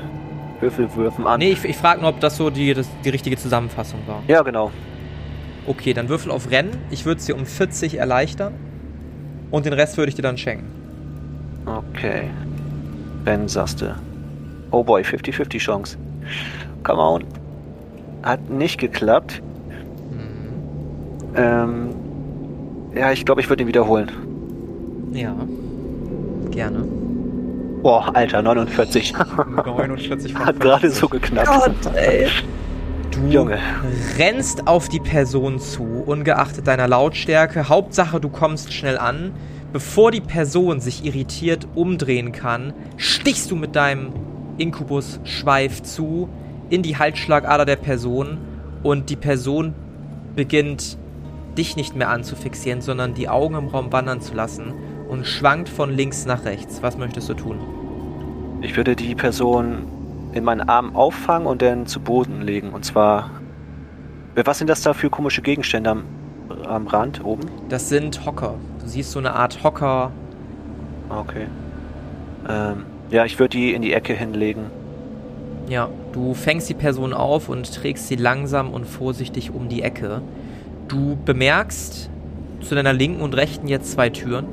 [0.59, 1.39] Würfelwürfen an.
[1.39, 4.21] Nee, ich, ich frage nur, ob das so die, das, die richtige Zusammenfassung war.
[4.27, 4.71] Ja, genau.
[5.65, 6.77] Okay, dann würfel auf Rennen.
[6.91, 8.53] Ich würde es dir um 40 erleichtern.
[9.49, 10.67] Und den Rest würde ich dir dann schenken.
[11.65, 12.29] Okay.
[13.23, 13.95] Ben, sagst du.
[14.69, 15.97] Oh boy, 50-50 Chance.
[16.83, 17.44] Come on
[18.25, 19.41] hat nicht geklappt.
[20.11, 21.35] Mhm.
[21.35, 21.89] Ähm,
[22.95, 24.11] ja, ich glaube, ich würde ihn wiederholen.
[25.13, 25.35] Ja.
[26.51, 26.83] Gerne.
[27.81, 29.13] Boah, Alter, 49.
[29.65, 31.47] 49 Hat gerade so geknappt.
[31.47, 32.27] Gott, ey.
[33.11, 33.59] Du Junge.
[34.17, 37.69] rennst auf die Person zu, ungeachtet deiner Lautstärke.
[37.69, 39.31] Hauptsache, du kommst schnell an.
[39.71, 44.13] Bevor die Person sich irritiert umdrehen kann, stichst du mit deinem
[44.57, 46.29] Inkubus-Schweif zu,
[46.69, 48.37] in die Halsschlagader der Person
[48.83, 49.73] und die Person
[50.35, 50.97] beginnt
[51.57, 54.73] dich nicht mehr anzufixieren, sondern die Augen im Raum wandern zu lassen
[55.07, 56.81] und schwankt von links nach rechts.
[56.81, 57.59] Was möchtest du tun?
[58.61, 59.85] Ich würde die Person
[60.33, 62.69] in meinen Arm auffangen und dann zu Boden legen.
[62.69, 63.31] Und zwar.
[64.35, 66.03] Was sind das da für komische Gegenstände am,
[66.67, 67.49] am Rand oben?
[67.69, 68.55] Das sind Hocker.
[68.81, 70.11] Du siehst so eine Art Hocker.
[71.07, 71.47] Okay.
[72.49, 74.65] Ähm, ja, ich würde die in die Ecke hinlegen.
[75.67, 80.21] Ja, du fängst die Person auf und trägst sie langsam und vorsichtig um die Ecke.
[80.87, 82.09] Du bemerkst
[82.61, 84.45] zu deiner linken und rechten jetzt zwei Türen.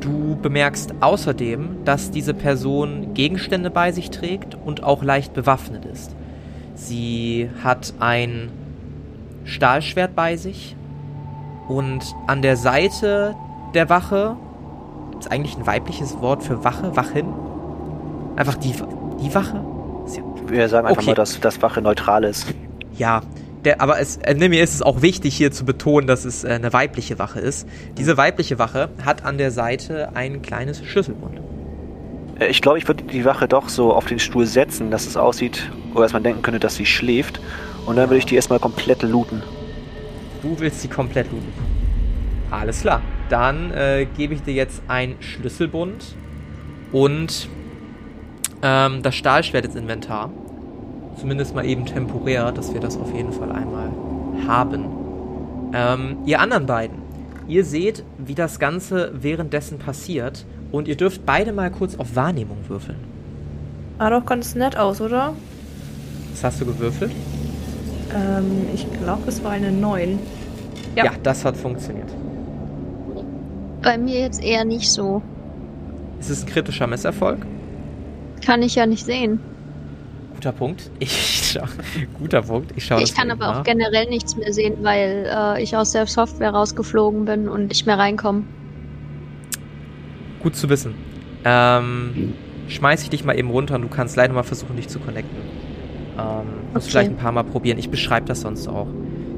[0.00, 6.14] Du bemerkst außerdem, dass diese Person Gegenstände bei sich trägt und auch leicht bewaffnet ist.
[6.74, 8.50] Sie hat ein
[9.44, 10.76] Stahlschwert bei sich
[11.68, 13.34] und an der Seite
[13.74, 14.36] der Wache
[15.18, 17.26] ist eigentlich ein weibliches Wort für Wache, Wachin.
[18.36, 18.74] Einfach die,
[19.22, 19.62] die Wache?
[20.50, 21.10] Wir sagen einfach okay.
[21.10, 22.46] mal, dass das Wache neutral ist.
[22.96, 23.22] Ja,
[23.64, 26.48] der, aber es, äh, mir ist es auch wichtig hier zu betonen, dass es äh,
[26.48, 27.68] eine weibliche Wache ist.
[27.98, 31.40] Diese weibliche Wache hat an der Seite ein kleines Schlüsselbund.
[32.38, 35.16] Äh, ich glaube, ich würde die Wache doch so auf den Stuhl setzen, dass es
[35.16, 37.40] aussieht, oder dass man denken könnte, dass sie schläft.
[37.86, 39.42] Und dann würde ich die erstmal komplett looten.
[40.42, 41.52] Du willst sie komplett looten.
[42.50, 43.02] Alles klar.
[43.28, 46.16] Dann äh, gebe ich dir jetzt ein Schlüsselbund
[46.92, 47.48] und
[48.62, 50.30] ähm, das Stahlschwert ins Inventar.
[51.20, 53.90] Zumindest mal eben temporär, dass wir das auf jeden Fall einmal
[54.48, 54.86] haben.
[55.74, 56.96] Ähm, ihr anderen beiden,
[57.46, 62.56] ihr seht, wie das Ganze währenddessen passiert und ihr dürft beide mal kurz auf Wahrnehmung
[62.68, 62.96] würfeln.
[63.98, 65.34] Sah doch ganz nett aus, oder?
[66.32, 67.12] Was hast du gewürfelt?
[68.14, 70.18] Ähm, ich glaube, es war eine 9.
[70.96, 71.04] Ja.
[71.04, 72.08] ja, das hat funktioniert.
[73.82, 75.20] Bei mir jetzt eher nicht so.
[76.18, 77.44] Ist es ein kritischer Misserfolg?
[78.44, 79.38] Kann ich ja nicht sehen.
[80.40, 80.90] Guter Punkt.
[81.00, 81.66] Ich schau,
[82.18, 82.72] guter Punkt.
[82.76, 83.58] Ich schaue Ich kann aber nach.
[83.58, 87.84] auch generell nichts mehr sehen, weil äh, ich aus der Software rausgeflogen bin und nicht
[87.84, 88.44] mehr reinkomme.
[90.42, 90.94] Gut zu wissen.
[91.44, 92.32] Ähm,
[92.68, 95.36] schmeiß ich dich mal eben runter und du kannst leider mal versuchen, dich zu connecten.
[96.16, 96.90] Ähm, musst okay.
[96.90, 97.78] vielleicht ein paar Mal probieren.
[97.78, 98.86] Ich beschreibe das sonst auch.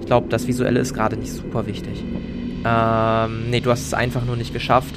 [0.00, 2.04] Ich glaube, das Visuelle ist gerade nicht super wichtig.
[2.64, 4.94] Ähm, nee, du hast es einfach nur nicht geschafft.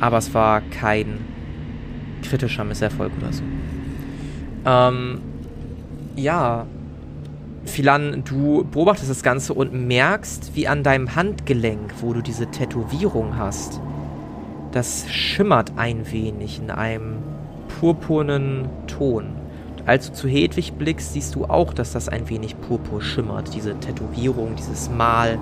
[0.00, 1.18] Aber es war kein
[2.22, 3.42] kritischer Misserfolg oder so.
[4.64, 5.20] Ähm,
[6.16, 6.66] ja,
[7.64, 13.36] Philan, du beobachtest das Ganze und merkst, wie an deinem Handgelenk, wo du diese Tätowierung
[13.36, 13.80] hast,
[14.72, 17.18] das schimmert ein wenig in einem
[17.78, 19.26] purpurnen Ton.
[19.84, 23.78] Als du zu Hedwig blickst, siehst du auch, dass das ein wenig purpur schimmert, diese
[23.78, 25.38] Tätowierung, dieses Mal.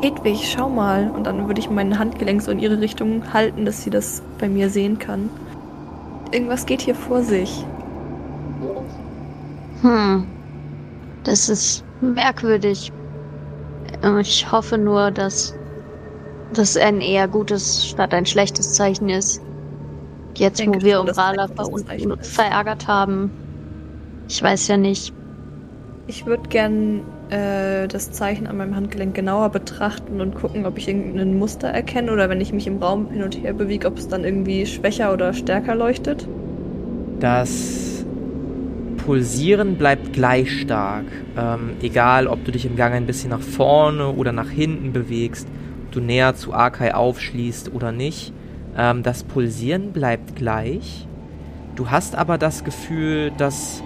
[0.00, 1.10] Hedwig, schau mal.
[1.10, 4.48] Und dann würde ich mein Handgelenk so in ihre Richtung halten, dass sie das bei
[4.48, 5.30] mir sehen kann.
[6.32, 7.64] Irgendwas geht hier vor sich.
[9.82, 10.26] Hm.
[11.24, 12.92] Das ist merkwürdig.
[14.20, 15.54] Ich hoffe nur, dass
[16.52, 19.40] das ein eher gutes statt ein schlechtes Zeichen ist.
[20.36, 21.66] Jetzt, denke, wo wir Umbrala ver
[22.20, 23.30] verärgert haben.
[24.28, 25.12] Ich weiß ja nicht.
[26.06, 30.88] Ich würde gern äh, das Zeichen an meinem Handgelenk genauer betrachten und gucken, ob ich
[30.88, 34.08] irgendein Muster erkenne oder wenn ich mich im Raum hin und her bewege, ob es
[34.08, 36.28] dann irgendwie schwächer oder stärker leuchtet.
[37.18, 37.85] Das
[39.06, 41.04] Pulsieren bleibt gleich stark.
[41.38, 45.46] Ähm, egal, ob du dich im Gang ein bisschen nach vorne oder nach hinten bewegst
[45.92, 48.32] du näher zu Arkai aufschließt oder nicht.
[48.76, 51.06] Ähm, das Pulsieren bleibt gleich.
[51.76, 53.80] Du hast aber das Gefühl, dass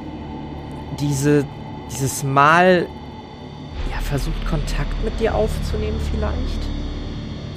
[0.98, 1.44] diese,
[1.92, 2.86] dieses Mal
[3.90, 6.66] ja, versucht, Kontakt mit dir aufzunehmen vielleicht.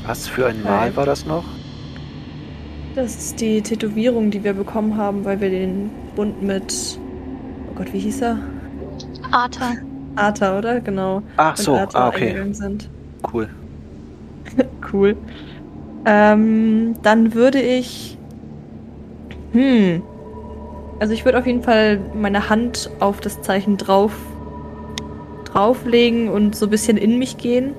[0.06, 1.46] Was für ein Mal war das noch?
[2.94, 7.00] Das ist die Tätowierung, die wir bekommen haben, weil wir den Bund mit.
[7.74, 8.38] Oh Gott, wie hieß er?
[9.32, 9.72] Arta.
[10.16, 10.80] Arta, oder?
[10.80, 11.24] Genau.
[11.38, 12.54] Ach so, ah, okay.
[12.54, 12.88] Sind.
[13.32, 13.50] Cool.
[14.94, 15.18] cool.
[16.06, 18.18] Ähm, dann würde ich.
[19.54, 20.04] Hm.
[21.00, 24.14] Also ich würde auf jeden Fall meine Hand auf das Zeichen drauf
[25.46, 27.74] drauflegen und so ein bisschen in mich gehen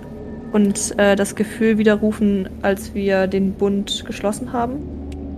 [0.53, 4.77] und äh, das Gefühl widerrufen, als wir den Bund geschlossen haben.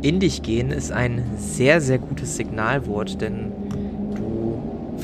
[0.02, 3.52] In dich gehen ist ein sehr, sehr gutes Signalwort, denn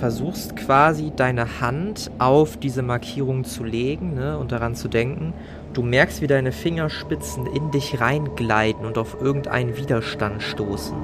[0.03, 5.33] versuchst quasi deine Hand auf diese Markierung zu legen ne, und daran zu denken
[5.75, 10.97] Du merkst, wie deine Fingerspitzen in dich reingleiten und auf irgendeinen Widerstand stoßen.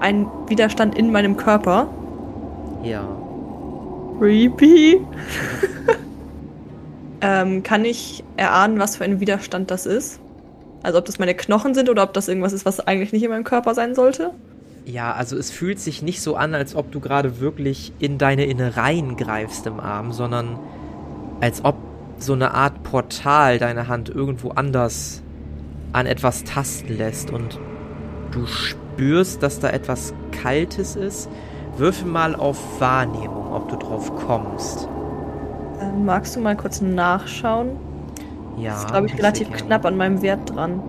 [0.00, 1.86] Ein Widerstand in meinem Körper?
[2.82, 3.06] Ja.
[4.18, 5.00] Creepy.
[7.20, 10.18] ähm, kann ich erahnen, was für ein Widerstand das ist?
[10.82, 13.30] Also ob das meine Knochen sind oder ob das irgendwas ist, was eigentlich nicht in
[13.30, 14.32] meinem Körper sein sollte?
[14.84, 18.44] Ja, also es fühlt sich nicht so an, als ob du gerade wirklich in deine
[18.46, 20.58] Innereien greifst im Arm, sondern
[21.40, 21.76] als ob
[22.18, 25.22] so eine Art Portal deine Hand irgendwo anders
[25.92, 27.58] an etwas tasten lässt und
[28.32, 31.28] du spürst, dass da etwas Kaltes ist.
[31.76, 34.88] Würfel mal auf Wahrnehmung, ob du drauf kommst.
[35.80, 37.76] Ähm, magst du mal kurz nachschauen?
[38.58, 38.70] Ja.
[38.72, 40.82] Das ist, glaube ich, relativ knapp an meinem Wert dran.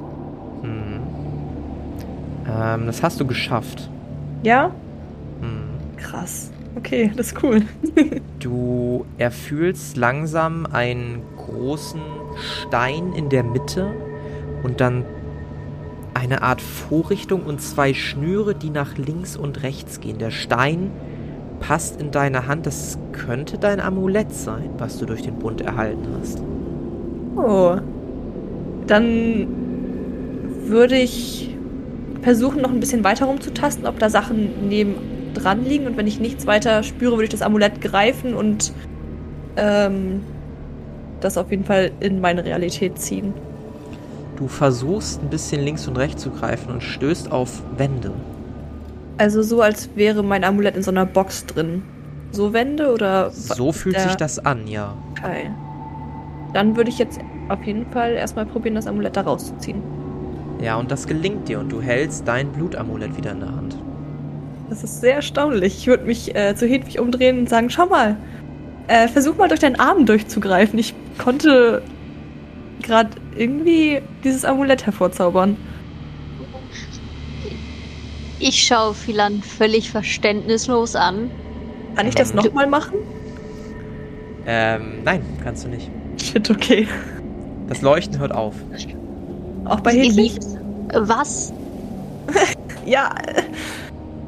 [2.53, 2.81] Hm.
[2.81, 3.89] Ähm, das hast du geschafft.
[4.43, 4.71] Ja?
[5.41, 5.97] Hm.
[5.97, 6.51] Krass.
[6.75, 7.61] Okay, das ist cool.
[8.39, 12.01] du erfühlst langsam einen großen
[12.35, 13.91] Stein in der Mitte
[14.63, 15.05] und dann
[16.13, 20.17] eine Art Vorrichtung und zwei Schnüre, die nach links und rechts gehen.
[20.17, 20.91] Der Stein
[21.59, 22.65] passt in deine Hand.
[22.65, 26.41] Das könnte dein Amulett sein, was du durch den Bund erhalten hast.
[27.35, 27.77] Oh.
[28.87, 29.47] Dann
[30.65, 31.52] würde ich
[32.23, 34.95] versuchen, noch ein bisschen weiter rumzutasten, ob da Sachen neben
[35.33, 38.71] dran liegen und wenn ich nichts weiter spüre, würde ich das Amulett greifen und
[39.57, 40.21] ähm,
[41.19, 43.33] das auf jeden Fall in meine Realität ziehen.
[44.37, 48.11] Du versuchst ein bisschen links und rechts zu greifen und stößt auf Wände.
[49.17, 51.83] Also so, als wäre mein Amulett in so einer Box drin.
[52.31, 53.29] So Wände oder?
[53.29, 54.95] So fühlt sich das an, ja.
[55.11, 55.51] Okay.
[56.53, 59.81] Dann würde ich jetzt auf jeden Fall erstmal probieren, das Amulett da rauszuziehen.
[60.63, 63.77] Ja, und das gelingt dir und du hältst dein Blutamulett wieder in der Hand.
[64.69, 65.79] Das ist sehr erstaunlich.
[65.79, 68.15] Ich würde mich äh, zu Hedwig umdrehen und sagen, schau mal,
[68.87, 70.79] äh, versuch mal durch deinen Arm durchzugreifen.
[70.79, 71.81] Ich konnte
[72.81, 75.57] gerade irgendwie dieses Amulett hervorzaubern.
[78.39, 81.29] Ich schaue Philan völlig verständnislos an.
[81.95, 82.99] Kann ich das nochmal machen?
[84.45, 85.91] Ähm, nein, kannst du nicht.
[86.17, 86.87] Shit, okay.
[87.67, 88.55] Das Leuchten hört auf.
[89.65, 90.39] Auch bei Hedwig?
[90.93, 91.53] Was?
[92.85, 93.09] ja,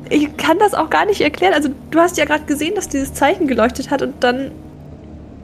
[0.09, 1.53] ich kann das auch gar nicht erklären.
[1.53, 4.51] Also du hast ja gerade gesehen, dass dieses Zeichen geleuchtet hat und dann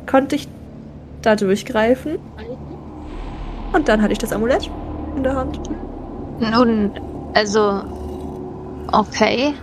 [0.10, 0.47] konnte ich
[1.21, 2.17] da durchgreifen.
[3.73, 4.69] Und dann hatte ich das Amulett
[5.15, 5.60] in der Hand.
[6.39, 6.91] Nun,
[7.34, 7.81] also,
[8.91, 9.53] okay.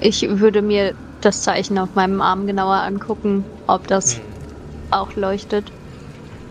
[0.00, 4.22] Ich würde mir das Zeichen auf meinem Arm genauer angucken, ob das hm.
[4.90, 5.70] auch leuchtet.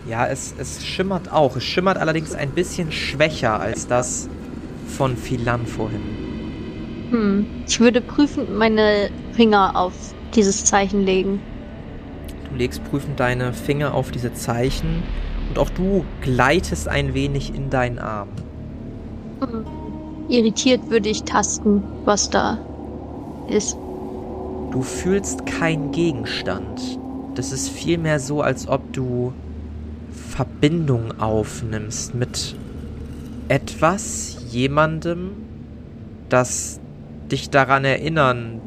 [0.08, 1.56] Ja, es, es schimmert auch.
[1.56, 4.28] Es schimmert allerdings ein bisschen schwächer als das
[4.86, 6.00] von Philan vorhin.
[7.10, 7.46] Hm.
[7.66, 9.92] Ich würde prüfend meine Finger auf
[10.34, 11.40] dieses Zeichen legen.
[12.50, 15.02] Du legst prüfend deine Finger auf diese Zeichen
[15.48, 18.28] und auch du gleitest ein wenig in deinen Arm.
[19.40, 19.64] Hm.
[20.28, 22.58] Irritiert würde ich tasten, was da
[23.48, 23.76] ist.
[24.70, 26.98] Du fühlst keinen Gegenstand.
[27.34, 29.32] Das ist vielmehr so, als ob du
[30.34, 32.56] Verbindung aufnimmst mit
[33.48, 35.30] etwas, jemandem,
[36.28, 36.80] das
[37.30, 38.60] dich daran erinnern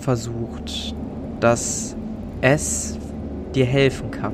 [0.00, 0.96] versucht,
[1.38, 1.94] dass
[2.40, 2.98] es
[3.54, 4.32] dir helfen kann.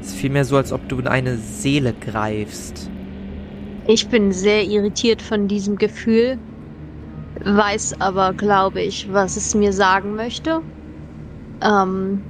[0.00, 2.90] Es ist vielmehr so, als ob du in eine Seele greifst.
[3.86, 6.36] Ich bin sehr irritiert von diesem Gefühl,
[7.44, 10.62] weiß aber, glaube ich, was es mir sagen möchte.
[11.62, 12.20] Ähm,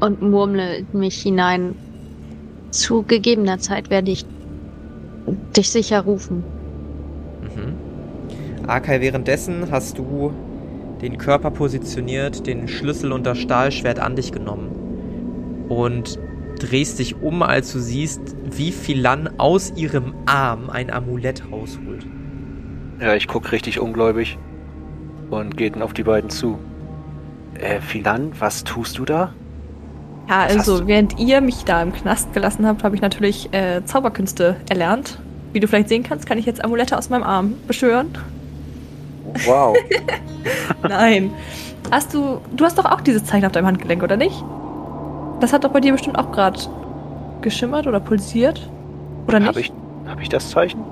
[0.00, 1.74] und murmle mich hinein.
[2.76, 4.26] Zu gegebener Zeit werde ich
[5.56, 6.44] dich sicher rufen.
[7.40, 8.68] Mhm.
[8.68, 10.30] Arkai, währenddessen hast du
[11.00, 16.18] den Körper positioniert, den Schlüssel und das Stahlschwert an dich genommen und
[16.58, 22.06] drehst dich um, als du siehst, wie Philan aus ihrem Arm ein Amulett rausholt.
[23.00, 24.36] Ja, ich guck richtig ungläubig
[25.30, 26.58] und geht dann auf die beiden zu.
[27.54, 29.32] Äh, Philan, was tust du da?
[30.28, 33.84] Ja, was also während ihr mich da im Knast gelassen habt, habe ich natürlich äh,
[33.84, 35.18] Zauberkünste erlernt.
[35.52, 38.10] Wie du vielleicht sehen kannst, kann ich jetzt Amulette aus meinem Arm beschwören.
[39.44, 39.76] Wow.
[40.82, 41.30] Nein.
[41.90, 44.42] Hast du, du hast doch auch dieses Zeichen auf deinem Handgelenk, oder nicht?
[45.40, 46.58] Das hat doch bei dir bestimmt auch gerade
[47.42, 48.68] geschimmert oder pulsiert,
[49.28, 49.48] oder nicht?
[49.48, 49.72] Habe ich,
[50.08, 50.82] hab ich das Zeichen?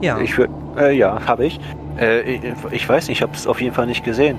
[0.00, 0.18] Ja.
[0.18, 1.60] Ich würde, äh, ja, habe ich.
[2.00, 2.40] Äh, ich.
[2.70, 2.88] ich.
[2.88, 4.38] weiß nicht, ich habe es auf jeden Fall nicht gesehen.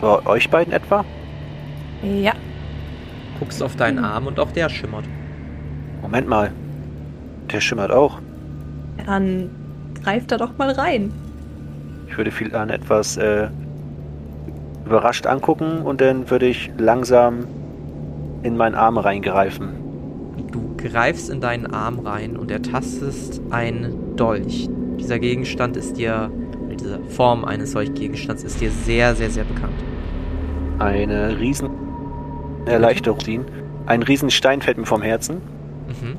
[0.00, 1.04] Bei euch beiden etwa?
[2.02, 2.32] Ja.
[3.38, 5.04] Guckst auf deinen Arm und auch der schimmert.
[6.02, 6.52] Moment mal.
[7.52, 8.20] Der schimmert auch.
[9.06, 9.50] Dann
[10.02, 11.12] greift da doch mal rein.
[12.08, 13.48] Ich würde viel an etwas äh,
[14.84, 17.46] überrascht angucken und dann würde ich langsam
[18.42, 19.68] in meinen Arm reingreifen.
[20.50, 24.68] Du greifst in deinen Arm rein und ertastest ein Dolch.
[24.98, 26.30] Dieser Gegenstand ist dir,
[26.70, 29.74] diese Form eines solchen Gegenstands ist dir sehr, sehr, sehr bekannt.
[30.78, 31.68] Eine riesen
[32.70, 33.44] Erleichterung.
[33.86, 35.36] Ein riesen Stein fällt mir vom Herzen.
[35.88, 36.16] Mhm.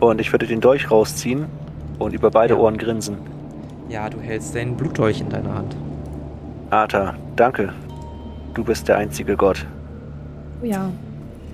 [0.00, 1.46] Und ich würde den Dolch rausziehen
[1.98, 2.60] und über beide ja.
[2.60, 3.18] Ohren grinsen.
[3.88, 5.76] Ja, du hältst deinen Blutdolch in deiner Hand.
[6.70, 7.72] Arthur, danke.
[8.54, 9.66] Du bist der einzige Gott.
[10.62, 10.90] Oh ja.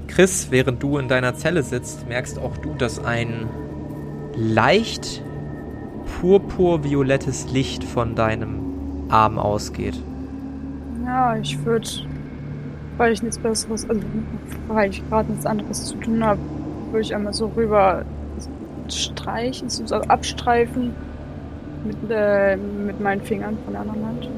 [0.07, 3.47] Chris, während du in deiner Zelle sitzt, merkst auch du, dass ein
[4.35, 5.23] leicht
[6.21, 10.01] purpurviolettes Licht von deinem Arm ausgeht.
[11.05, 11.89] Ja, ich würde,
[12.99, 14.03] weil ich nichts Besseres, also
[14.67, 16.41] weil ich gerade nichts anderes zu tun habe,
[16.91, 18.05] würde ich einmal so rüber
[18.89, 20.95] streichen, so abstreifen
[21.85, 24.29] mit, äh, mit meinen Fingern von der anderen Hand.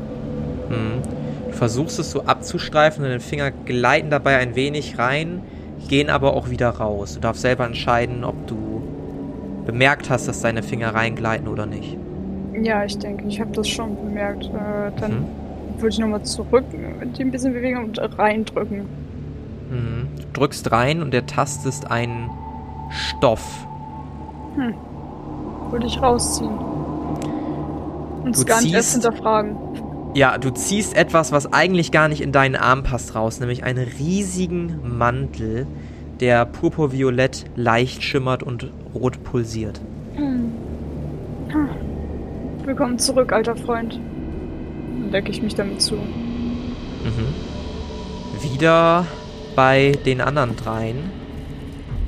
[0.69, 1.03] Mhm.
[1.47, 5.43] Du versuchst es so abzustreifen und deine Finger gleiten dabei ein wenig rein,
[5.89, 7.15] gehen aber auch wieder raus.
[7.15, 8.83] Du darfst selber entscheiden, ob du
[9.67, 11.97] bemerkt hast, dass deine Finger reingleiten oder nicht.
[12.63, 14.45] Ja, ich denke, ich habe das schon bemerkt.
[14.47, 15.27] Äh, dann mhm.
[15.83, 16.65] Würde ich nochmal zurück
[17.01, 18.81] mit dem bisschen Bewegung und reindrücken.
[19.71, 20.09] Mhm.
[20.17, 22.31] Du drückst rein und ertastest einen
[22.91, 23.67] Stoff.
[24.57, 24.75] Hm.
[25.71, 26.51] Würde ich rausziehen.
[28.25, 29.57] Und es gar nicht erst hinterfragen.
[30.15, 33.87] ja, du ziehst etwas, was eigentlich gar nicht in deinen Arm passt, raus, nämlich einen
[33.99, 35.67] riesigen Mantel,
[36.19, 39.81] der purpurviolett leicht schimmert und rot pulsiert.
[40.17, 40.53] Hm.
[42.65, 43.99] Willkommen zurück, alter Freund.
[45.01, 45.95] Dann decke ich mich damit zu.
[45.95, 47.35] Mhm.
[48.43, 49.07] Wieder
[49.57, 51.11] bei den anderen dreien.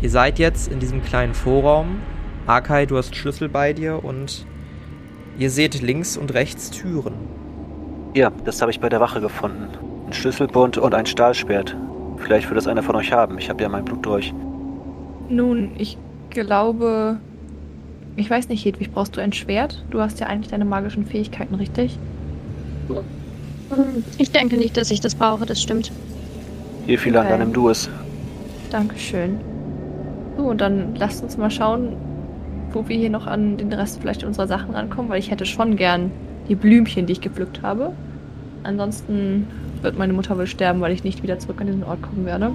[0.02, 2.00] Ihr seid jetzt in diesem kleinen Vorraum.
[2.46, 4.46] Akai, du hast Schlüssel bei dir und
[5.38, 7.14] ihr seht links und rechts Türen.
[8.14, 9.68] Ja, das habe ich bei der Wache gefunden.
[10.06, 11.76] Ein Schlüsselbund und ein Stahlschwert.
[12.18, 13.38] Vielleicht wird es einer von euch haben.
[13.38, 14.34] Ich habe ja mein Blut durch.
[15.28, 15.96] Nun, ich
[16.30, 17.18] glaube.
[18.16, 19.84] Ich weiß nicht, Hedwig, brauchst du ein Schwert?
[19.90, 21.98] Du hast ja eigentlich deine magischen Fähigkeiten, richtig?
[24.18, 25.92] Ich denke nicht, dass ich das brauche, das stimmt.
[26.86, 27.28] Hier, viel okay.
[27.28, 27.88] dann nimm du es.
[28.70, 29.40] Dankeschön.
[30.36, 31.96] So, und dann lasst uns mal schauen,
[32.72, 35.76] wo wir hier noch an den Rest vielleicht unserer Sachen rankommen, weil ich hätte schon
[35.76, 36.10] gern
[36.48, 37.92] die Blümchen, die ich gepflückt habe.
[38.62, 39.46] Ansonsten
[39.82, 42.52] wird meine Mutter wohl sterben, weil ich nicht wieder zurück an diesen Ort kommen werde.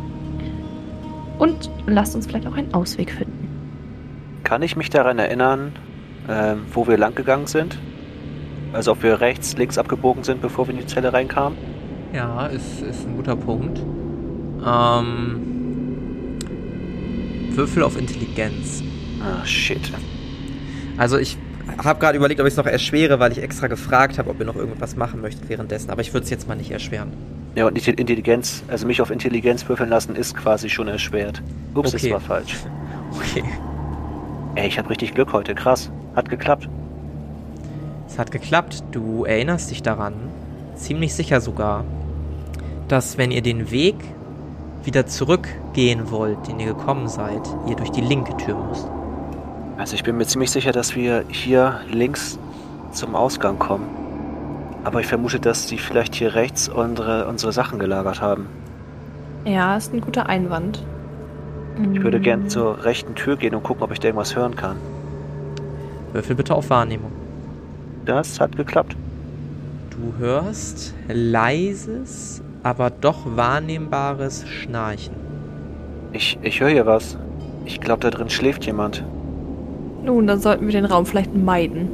[1.37, 3.47] Und lasst uns vielleicht auch einen Ausweg finden.
[4.43, 5.73] Kann ich mich daran erinnern,
[6.27, 7.77] äh, wo wir lang gegangen sind?
[8.73, 11.57] Also ob wir rechts, links abgebogen sind, bevor wir in die Zelle reinkamen?
[12.13, 13.79] Ja, ist, ist ein guter Punkt.
[14.65, 16.37] Ähm,
[17.51, 18.83] Würfel auf Intelligenz.
[19.21, 19.91] Ah, shit.
[20.97, 21.37] Also ich
[21.83, 24.45] habe gerade überlegt, ob ich es noch erschwere, weil ich extra gefragt habe, ob ihr
[24.45, 25.89] noch irgendwas machen möchtet währenddessen.
[25.89, 27.11] Aber ich würde es jetzt mal nicht erschweren.
[27.55, 31.41] Ja, und nicht Intelligenz, also mich auf Intelligenz würfeln lassen, ist quasi schon erschwert.
[31.73, 32.09] Ups, okay.
[32.09, 32.55] das war falsch.
[33.09, 33.41] Okay.
[34.55, 35.89] Ey, ich habe richtig Glück heute, krass.
[36.13, 36.67] Hat geklappt.
[38.07, 38.83] Es hat geklappt.
[38.91, 40.13] Du erinnerst dich daran,
[40.75, 41.83] ziemlich sicher sogar,
[42.87, 43.95] dass wenn ihr den Weg
[44.83, 48.87] wieder zurückgehen wollt, den ihr gekommen seid, ihr durch die linke Tür müsst.
[49.77, 52.39] Also ich bin mir ziemlich sicher, dass wir hier links
[52.91, 53.87] zum Ausgang kommen.
[54.83, 58.47] Aber ich vermute, dass die vielleicht hier rechts unsere, unsere Sachen gelagert haben.
[59.45, 60.83] Ja, ist ein guter Einwand.
[61.93, 62.49] Ich würde gern mm.
[62.49, 64.77] zur rechten Tür gehen und gucken, ob ich da irgendwas hören kann.
[66.13, 67.11] Würfel bitte auf Wahrnehmung.
[68.07, 68.95] Das hat geklappt.
[69.89, 75.13] Du hörst leises, aber doch wahrnehmbares Schnarchen.
[76.13, 77.17] Ich, ich höre hier was.
[77.65, 79.03] Ich glaube, da drin schläft jemand.
[80.05, 81.89] Nun, dann sollten wir den Raum vielleicht meiden.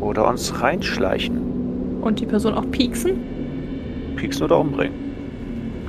[0.00, 2.00] Oder uns reinschleichen.
[2.00, 3.20] Und die Person auch pieksen?
[4.16, 4.94] Pieksen oder umbringen.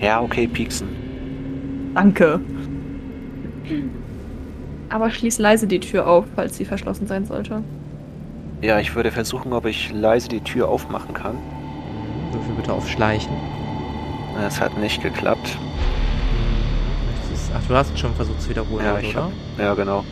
[0.02, 0.90] Ja, okay, pieksen.
[1.96, 2.42] Danke.
[4.90, 7.64] Aber schließ leise die Tür auf, falls sie verschlossen sein sollte.
[8.62, 11.38] Ja, ich würde versuchen, ob ich leise die Tür aufmachen kann.
[12.32, 13.34] Würfel bitte auf Schleichen.
[14.48, 15.58] Es hat nicht geklappt.
[17.54, 19.26] Ach, du hast schon versucht zu wiederholen, ja, ich oder?
[19.26, 20.06] Hab, ja, genau.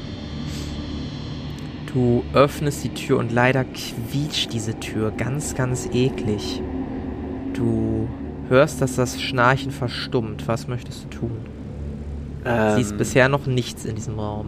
[1.94, 6.62] Du öffnest die Tür und leider quietscht diese Tür ganz, ganz eklig.
[7.54, 8.10] Du
[8.50, 10.48] hörst, dass das Schnarchen verstummt.
[10.48, 11.38] Was möchtest du tun?
[12.46, 14.48] Ähm, Siehst bisher noch nichts in diesem Raum.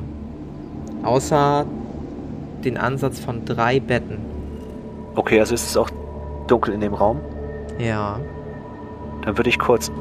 [1.04, 1.66] Außer
[2.66, 4.18] den Ansatz von drei Betten.
[5.16, 5.90] Okay, also ist es auch
[6.48, 7.20] dunkel in dem Raum?
[7.80, 8.20] Ja.
[9.24, 9.92] Dann würde ich kurz.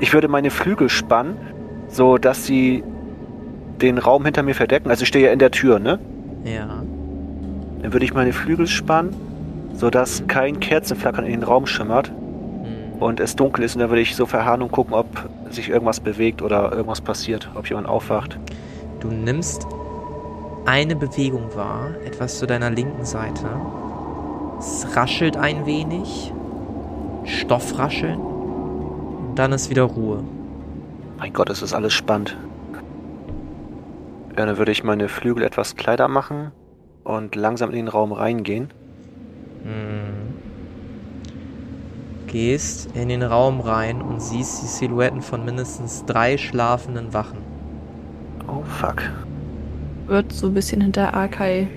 [0.00, 1.36] Ich würde meine Flügel spannen,
[1.88, 2.82] so dass sie
[3.80, 4.90] den Raum hinter mir verdecken.
[4.90, 5.98] Also ich stehe ja in der Tür, ne?
[6.44, 6.82] Ja.
[7.82, 9.14] Dann würde ich meine Flügel spannen,
[9.74, 13.00] sodass kein Kerzenflackern in den Raum schimmert hm.
[13.00, 13.74] und es dunkel ist.
[13.74, 15.06] Und dann würde ich so verharren und gucken, ob
[15.50, 18.38] sich irgendwas bewegt oder irgendwas passiert, ob jemand aufwacht.
[19.00, 19.66] Du nimmst
[20.66, 23.48] eine Bewegung wahr, etwas zu deiner linken Seite.
[24.58, 26.32] Es raschelt ein wenig,
[27.24, 30.22] Stoffrascheln, und dann ist wieder Ruhe.
[31.18, 32.36] Mein Gott, es ist alles spannend.
[34.36, 36.50] Dann würde ich meine Flügel etwas kleiner machen
[37.04, 38.70] und langsam in den Raum reingehen.
[39.62, 40.34] Hm.
[42.26, 47.38] Gehst in den Raum rein und siehst die Silhouetten von mindestens drei schlafenden Wachen.
[48.48, 49.02] Oh fuck.
[50.06, 51.68] Wird so ein bisschen hinter Arkai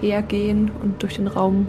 [0.00, 1.66] hergehen und durch den Raum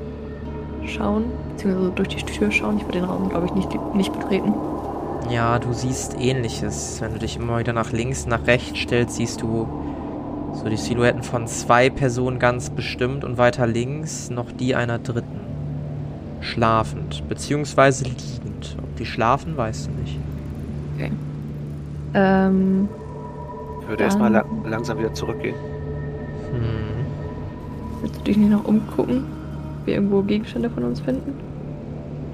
[0.85, 2.77] schauen, beziehungsweise durch die Tür schauen.
[2.77, 4.53] Ich würde den Raum, glaube ich, nicht, nicht betreten.
[5.29, 7.01] Ja, du siehst ähnliches.
[7.01, 9.67] Wenn du dich immer wieder nach links, nach rechts stellst, siehst du
[10.53, 15.39] so die Silhouetten von zwei Personen ganz bestimmt und weiter links noch die einer dritten.
[16.41, 18.75] Schlafend, beziehungsweise liegend.
[18.81, 20.17] Ob die schlafen, weißt du nicht.
[20.95, 21.11] Okay.
[22.13, 22.89] Ähm.
[23.89, 25.55] Ich würde erstmal la langsam wieder zurückgehen.
[26.51, 27.05] Hm.
[28.01, 29.23] Willst du dich nicht noch umgucken?
[29.79, 31.33] Ob wir irgendwo Gegenstände von uns finden?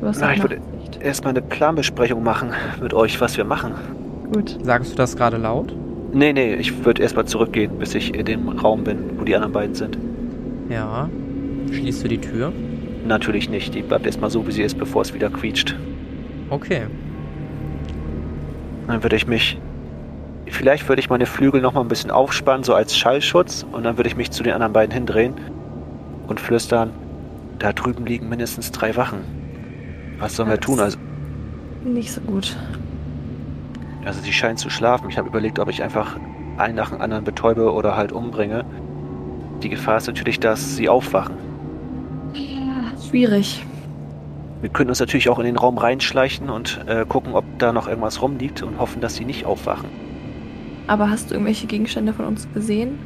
[0.02, 0.60] Du hast Na, ich würde
[1.00, 2.50] erstmal eine Planbesprechung machen
[2.82, 3.72] mit euch, was wir machen.
[4.34, 4.60] Gut.
[4.64, 5.74] Sagst du das gerade laut?
[6.12, 9.54] Nee, nee, ich würde erstmal zurückgehen, bis ich in dem Raum bin, wo die anderen
[9.54, 9.98] beiden sind.
[10.68, 11.10] Ja.
[11.72, 12.52] Schließt du die Tür?
[13.06, 13.74] natürlich nicht.
[13.74, 15.74] Die bleibt erstmal so, wie sie ist, bevor es wieder quietscht.
[16.50, 16.82] Okay.
[18.88, 19.58] Dann würde ich mich.
[20.48, 23.66] Vielleicht würde ich meine Flügel noch mal ein bisschen aufspannen, so als Schallschutz.
[23.72, 25.34] Und dann würde ich mich zu den anderen beiden hindrehen
[26.28, 26.92] und flüstern:
[27.60, 29.20] Da drüben liegen mindestens drei Wachen.
[30.20, 30.80] Was sollen wir tun?
[30.80, 30.98] Also.
[31.84, 32.56] Nicht so gut.
[34.06, 35.10] Also, sie scheinen zu schlafen.
[35.10, 36.18] Ich habe überlegt, ob ich einfach
[36.58, 38.66] einen nach dem anderen betäube oder halt umbringe.
[39.64, 41.36] Die Gefahr ist natürlich, dass sie aufwachen.
[42.34, 43.66] Ja, schwierig.
[44.62, 47.88] Wir können uns natürlich auch in den Raum reinschleichen und äh, gucken, ob da noch
[47.88, 49.90] irgendwas rumliegt und hoffen, dass sie nicht aufwachen.
[50.88, 53.00] Aber hast du irgendwelche Gegenstände von uns gesehen?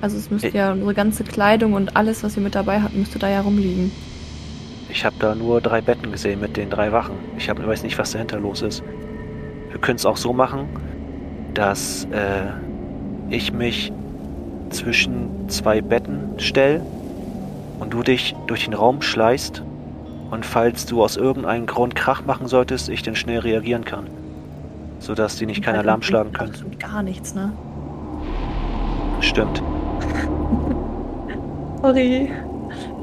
[0.00, 2.98] Also es müsste ich ja unsere ganze Kleidung und alles, was wir mit dabei hatten,
[2.98, 3.90] müsste da ja rumliegen.
[4.90, 7.14] Ich habe da nur drei Betten gesehen mit den drei Wachen.
[7.38, 8.82] Ich hab, weiß nicht, was dahinter los ist.
[9.70, 10.68] Wir können es auch so machen,
[11.54, 12.50] dass äh,
[13.30, 13.92] ich mich
[14.70, 16.84] zwischen zwei Betten stelle
[17.80, 19.62] und du dich durch den Raum schleißt
[20.30, 24.06] und falls du aus irgendeinem Grund Krach machen solltest, ich dann schnell reagieren kann.
[25.04, 26.54] Sodass die nicht keinen Alarm schlagen können.
[26.78, 27.52] Gar nichts, ne?
[29.20, 29.58] Stimmt.
[31.82, 32.32] Sorry.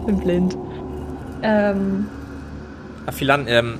[0.07, 0.57] Bin blind.
[1.43, 2.07] Ähm.
[3.05, 3.77] Afilan, ähm,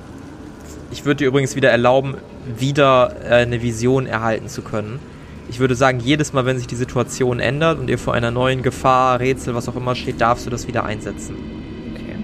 [0.92, 2.14] ich würde dir übrigens wieder erlauben,
[2.46, 5.00] wieder äh, eine Vision erhalten zu können.
[5.50, 8.62] Ich würde sagen, jedes Mal, wenn sich die Situation ändert und ihr vor einer neuen
[8.62, 11.34] Gefahr, Rätsel, was auch immer steht, darfst du das wieder einsetzen.
[11.92, 12.16] Okay.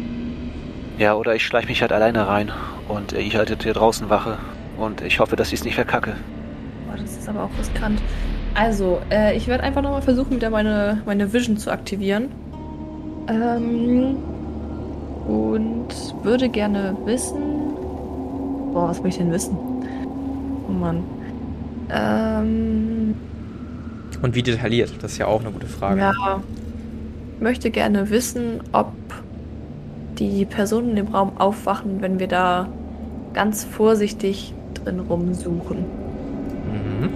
[0.98, 2.52] Ja, oder ich schleiche mich halt alleine rein
[2.86, 4.38] und ich halte hier draußen Wache
[4.78, 6.14] und ich hoffe, dass ich es nicht verkacke.
[6.86, 8.00] Boah, das ist aber auch riskant.
[8.54, 12.30] Also, äh, ich werde einfach nochmal versuchen, wieder meine, meine Vision zu aktivieren.
[13.28, 14.16] Ähm,
[15.26, 15.88] und
[16.22, 17.38] würde gerne wissen.
[18.72, 19.56] Boah, was möchte ich denn wissen?
[20.68, 21.04] Oh Mann.
[21.90, 23.14] Ähm.
[24.22, 24.92] Und wie detailliert?
[25.00, 26.00] Das ist ja auch eine gute Frage.
[26.00, 26.42] Ja.
[27.40, 28.92] Möchte gerne wissen, ob
[30.18, 32.68] die Personen im Raum aufwachen, wenn wir da
[33.34, 35.78] ganz vorsichtig drin rumsuchen.
[35.78, 37.10] Mhm.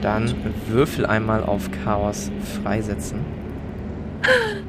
[0.00, 0.34] Dann
[0.68, 2.30] würfel einmal auf Chaos
[2.62, 3.20] freisetzen.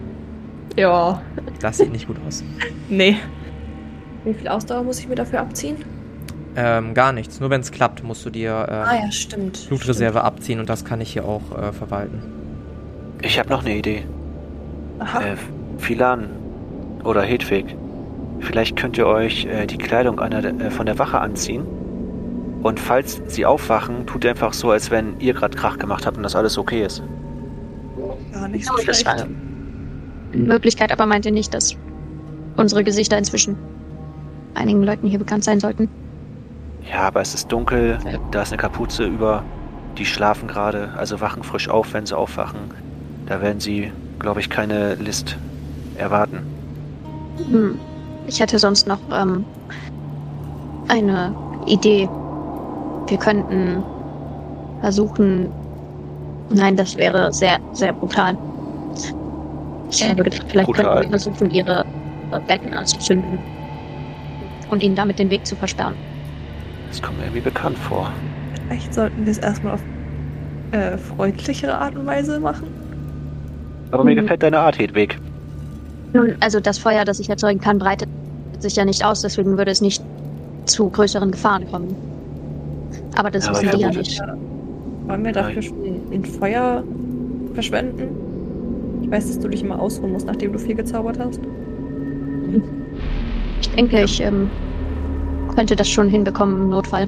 [0.75, 1.21] Ja.
[1.59, 2.43] Das sieht nicht gut aus.
[2.89, 3.17] Nee.
[4.23, 5.77] Wie viel Ausdauer muss ich mir dafür abziehen?
[6.55, 7.39] Ähm, gar nichts.
[7.39, 9.67] Nur wenn es klappt, musst du dir ähm, ah, ja, stimmt.
[9.67, 10.25] Blutreserve stimmt.
[10.25, 12.23] abziehen und das kann ich hier auch äh, verwalten.
[13.21, 14.03] Ich habe noch eine Idee.
[14.99, 15.21] Aha.
[15.21, 15.35] Äh,
[15.77, 16.29] Philan
[17.03, 17.75] oder Hedwig,
[18.43, 21.65] vielleicht könnt ihr euch äh, die Kleidung einer äh, von der Wache anziehen.
[22.61, 26.23] Und falls sie aufwachen, tut einfach so, als wenn ihr gerade Krach gemacht habt und
[26.23, 27.03] das alles okay ist.
[28.31, 29.05] Ja, nicht so schlecht.
[29.05, 29.27] Das war eine
[30.33, 31.75] Möglichkeit, aber meint ihr nicht, dass
[32.55, 33.57] unsere Gesichter inzwischen
[34.53, 35.89] einigen Leuten hier bekannt sein sollten?
[36.89, 37.97] Ja, aber es ist dunkel,
[38.31, 39.43] da ist eine Kapuze über,
[39.97, 42.59] die schlafen gerade, also wachen frisch auf, wenn sie aufwachen.
[43.25, 45.37] Da werden sie, glaube ich, keine List
[45.97, 46.39] erwarten.
[47.49, 47.79] Hm.
[48.27, 49.45] Ich hätte sonst noch ähm,
[50.87, 52.09] eine Idee.
[53.07, 53.83] Wir könnten
[54.81, 55.49] versuchen.
[56.49, 58.37] Nein, das wäre sehr, sehr brutal.
[59.89, 60.85] Ich hätte gedacht, vielleicht brutal.
[60.85, 61.85] könnten wir versuchen, ihre
[62.47, 63.39] Betten anzuzünden
[64.69, 65.95] und ihnen damit den Weg zu versperren.
[66.89, 68.11] Das kommt mir irgendwie bekannt vor.
[68.67, 69.81] Vielleicht sollten wir es erstmal auf
[70.71, 72.67] äh, freundlichere Art und Weise machen.
[73.91, 74.21] Aber mir hm.
[74.21, 75.17] gefällt deine Art, Hedwig.
[76.13, 78.07] Nun, also das Feuer, das ich erzeugen kann, breitet
[78.59, 80.01] sich ja nicht aus, deswegen würde es nicht
[80.65, 81.95] zu größeren Gefahren kommen.
[83.17, 84.21] Aber das Aber wissen die ja nicht.
[85.07, 86.83] Wollen wir dafür schon ein Feuer
[87.53, 88.09] verschwenden?
[89.01, 91.41] Ich weiß, dass du dich immer ausruhen musst, nachdem du viel gezaubert hast.
[93.61, 94.49] Ich denke, ich ähm,
[95.55, 97.07] könnte das schon hinbekommen im Notfall.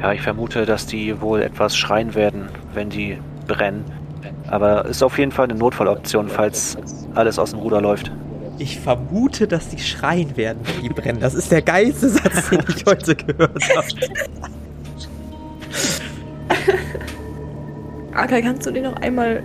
[0.00, 3.84] Ja, ich vermute, dass die wohl etwas schreien werden, wenn die brennen.
[4.54, 6.78] Aber ist auf jeden Fall eine Notfalloption, falls
[7.16, 8.12] alles aus dem Ruder läuft.
[8.58, 11.18] Ich vermute, dass die schreien werden, wenn die brennen.
[11.18, 13.88] Das ist der geilste Satz, den ich heute gehört habe.
[18.14, 19.42] Aka, kannst du dir noch einmal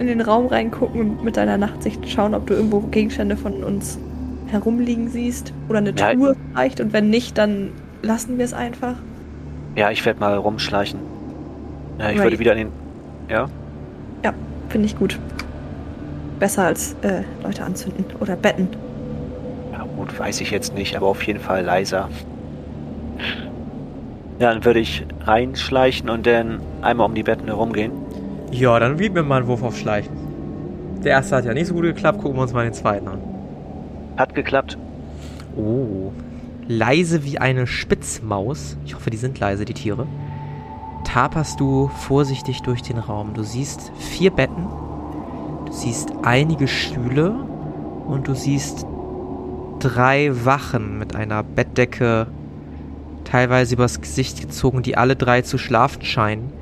[0.00, 4.00] in den Raum reingucken und mit deiner Nachtsicht schauen, ob du irgendwo Gegenstände von uns
[4.48, 5.52] herumliegen siehst?
[5.68, 6.80] Oder eine ja, Truhe vielleicht?
[6.80, 7.70] Und wenn nicht, dann
[8.02, 8.96] lassen wir es einfach?
[9.76, 10.98] Ja, ich werde mal rumschleichen.
[12.00, 12.24] Ja, ich right.
[12.24, 12.72] würde wieder in den.
[13.28, 13.48] Ja,
[14.70, 15.18] finde ich gut.
[16.38, 18.68] Besser als äh, Leute anzünden oder betten.
[19.72, 22.08] Ja, gut, weiß ich jetzt nicht, aber auf jeden Fall leiser.
[24.38, 27.92] Ja, dann würde ich reinschleichen und dann einmal um die Betten herumgehen.
[28.50, 30.16] Ja, dann gib mir mal einen Wurf auf Schleichen.
[31.04, 33.20] Der erste hat ja nicht so gut geklappt, gucken wir uns mal den zweiten an.
[34.16, 34.78] Hat geklappt.
[35.56, 36.12] Oh.
[36.68, 38.76] Leise wie eine Spitzmaus.
[38.84, 40.06] Ich hoffe, die sind leise, die Tiere.
[41.04, 43.34] Taperst du vorsichtig durch den Raum.
[43.34, 44.66] Du siehst vier Betten.
[45.66, 47.34] Du siehst einige Stühle
[48.06, 48.86] und du siehst
[49.80, 52.26] drei Wachen mit einer Bettdecke
[53.24, 56.52] teilweise übers Gesicht gezogen, die alle drei zu schlafen scheinen.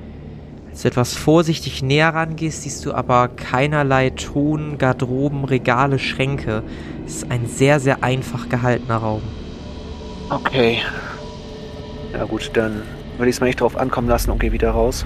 [0.70, 6.62] Als du etwas vorsichtig näher rangehst, siehst du aber keinerlei Ton, Garderoben, Regale, Schränke.
[7.06, 9.22] Es ist ein sehr, sehr einfach gehaltener Raum.
[10.30, 10.82] Okay.
[12.12, 12.82] Ja gut, dann
[13.18, 15.04] würde ich es mal nicht drauf ankommen lassen und gehe wieder raus.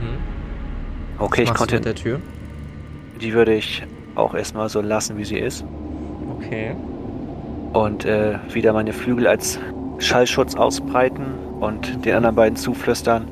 [0.00, 0.18] Mhm.
[1.18, 1.76] Okay, ich konnte.
[1.76, 2.20] mit der Tür?
[3.20, 3.82] Die würde ich
[4.14, 5.64] auch erstmal so lassen, wie sie ist.
[6.36, 6.74] Okay.
[7.72, 9.58] Und äh, wieder meine Flügel als
[9.98, 11.26] Schallschutz ausbreiten
[11.60, 13.28] und den anderen beiden zuflüstern.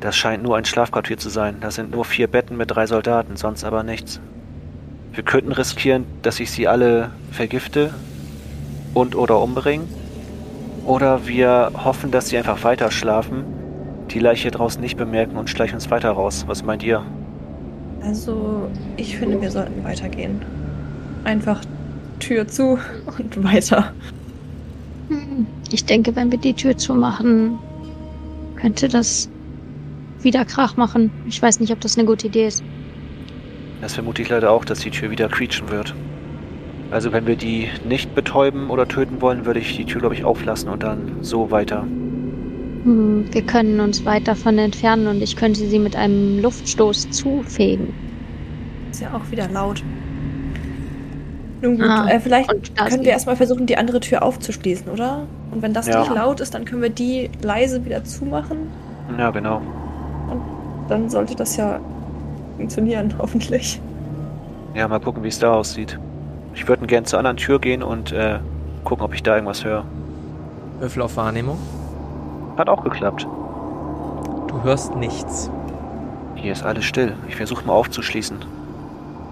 [0.00, 1.56] Das scheint nur ein Schlafquartier zu sein.
[1.60, 4.20] Da sind nur vier Betten mit drei Soldaten, sonst aber nichts.
[5.12, 7.92] Wir könnten riskieren, dass ich sie alle vergifte
[8.94, 9.86] und oder umbringe.
[10.86, 13.44] Oder wir hoffen, dass sie einfach weiter schlafen,
[14.10, 16.44] die Leiche draußen nicht bemerken und schleichen uns weiter raus.
[16.46, 17.04] Was meint ihr?
[18.02, 20.40] Also, ich finde, wir sollten weitergehen.
[21.24, 21.60] Einfach
[22.18, 22.78] Tür zu
[23.18, 23.92] und weiter.
[25.08, 27.58] Hm, ich denke, wenn wir die Tür zumachen,
[28.56, 29.28] könnte das
[30.22, 31.10] wieder Krach machen.
[31.26, 32.62] Ich weiß nicht, ob das eine gute Idee ist.
[33.80, 35.94] Das vermute ich leider auch, dass die Tür wieder quietschen wird.
[36.90, 40.24] Also wenn wir die nicht betäuben oder töten wollen, würde ich die Tür, glaube ich,
[40.24, 41.82] auflassen und dann so weiter.
[41.82, 47.92] Hm, wir können uns weit davon entfernen und ich könnte sie mit einem Luftstoß zufegen.
[48.90, 49.84] Ist ja auch wieder laut.
[51.62, 55.26] Nun gut, ah, äh, vielleicht können wir erstmal versuchen, die andere Tür aufzuschließen, oder?
[55.50, 56.00] Und wenn das ja.
[56.00, 58.68] nicht laut ist, dann können wir die leise wieder zumachen.
[59.18, 59.60] Ja, genau.
[60.30, 60.40] Und
[60.88, 61.78] dann sollte das ja
[62.56, 63.80] funktionieren, hoffentlich.
[64.74, 65.98] Ja, mal gucken, wie es da aussieht.
[66.60, 68.38] Ich würde gern zur anderen Tür gehen und äh,
[68.84, 69.86] gucken, ob ich da irgendwas höre.
[70.78, 71.58] Würfel auf Wahrnehmung.
[72.58, 73.26] Hat auch geklappt.
[74.46, 75.50] Du hörst nichts.
[76.34, 77.16] Hier ist alles still.
[77.28, 78.44] Ich versuche mal aufzuschließen.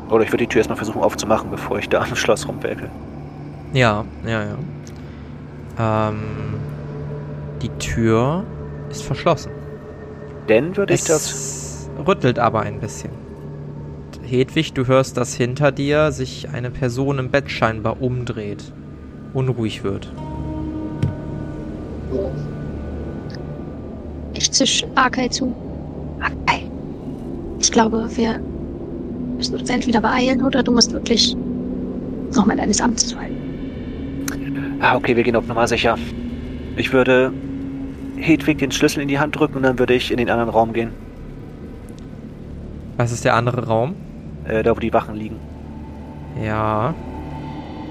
[0.08, 2.88] Oder ich würde die Tür erstmal versuchen aufzumachen, bevor ich da am Schloss rumwerkel.
[3.74, 6.08] Ja, ja, ja.
[6.08, 6.22] Ähm,
[7.60, 8.44] die Tür
[8.88, 9.52] ist verschlossen.
[10.48, 11.90] Denn würde ich das.
[12.06, 13.27] rüttelt aber ein bisschen.
[14.28, 18.72] Hedwig, du hörst, dass hinter dir sich eine Person im Bett scheinbar umdreht.
[19.32, 20.12] Unruhig wird.
[24.34, 25.54] Ich zisch Arkay zu.
[26.20, 26.70] Arkay.
[27.58, 28.38] Ich glaube, wir
[29.36, 31.34] müssen uns entweder beeilen oder du musst wirklich
[32.34, 33.36] nochmal deines Amtes fallen.
[34.80, 35.96] Ah, okay, wir gehen auf Nummer sicher.
[36.76, 37.32] Ich würde
[38.16, 40.74] Hedwig den Schlüssel in die Hand drücken und dann würde ich in den anderen Raum
[40.74, 40.90] gehen.
[42.98, 43.94] Was ist der andere Raum?
[44.48, 45.36] Äh, da, wo die Wachen liegen.
[46.42, 46.94] Ja.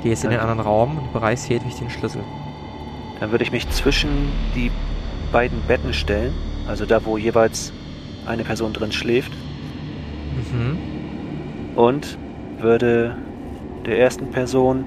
[0.03, 2.23] Geh jetzt in den anderen Raum und bereichst Hedwig den Schlüssel.
[3.19, 4.09] Dann würde ich mich zwischen
[4.55, 4.71] die
[5.31, 6.33] beiden Betten stellen.
[6.67, 7.71] Also da, wo jeweils
[8.25, 9.31] eine Person drin schläft.
[10.51, 10.97] Mhm
[11.77, 12.17] und
[12.59, 13.15] würde
[13.85, 14.83] der ersten Person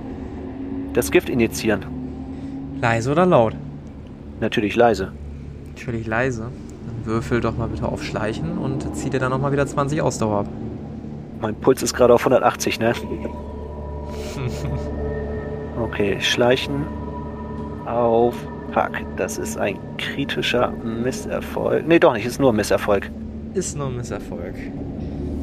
[0.92, 1.86] das Gift injizieren.
[2.82, 3.54] Leise oder laut?
[4.40, 5.12] Natürlich leise.
[5.68, 6.42] Natürlich leise.
[6.86, 10.40] Dann würfel doch mal bitte auf Schleichen und zieh dir dann nochmal wieder 20 Ausdauer
[10.40, 10.48] ab.
[11.40, 12.92] Mein Puls ist gerade auf 180, ne?
[15.82, 16.86] okay, Schleichen
[17.86, 18.34] auf
[18.72, 18.92] Fuck.
[19.16, 21.86] Das ist ein kritischer Misserfolg.
[21.86, 23.10] Ne, doch nicht, ist nur ein Misserfolg.
[23.54, 24.54] Ist nur ein Misserfolg.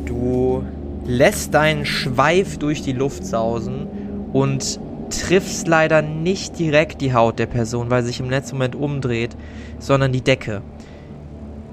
[0.06, 0.64] Du
[1.06, 3.88] lässt deinen Schweif durch die Luft sausen
[4.34, 4.80] und
[5.10, 9.36] triffst leider nicht direkt die Haut der Person, weil sie sich im letzten Moment umdreht,
[9.80, 10.62] sondern die Decke.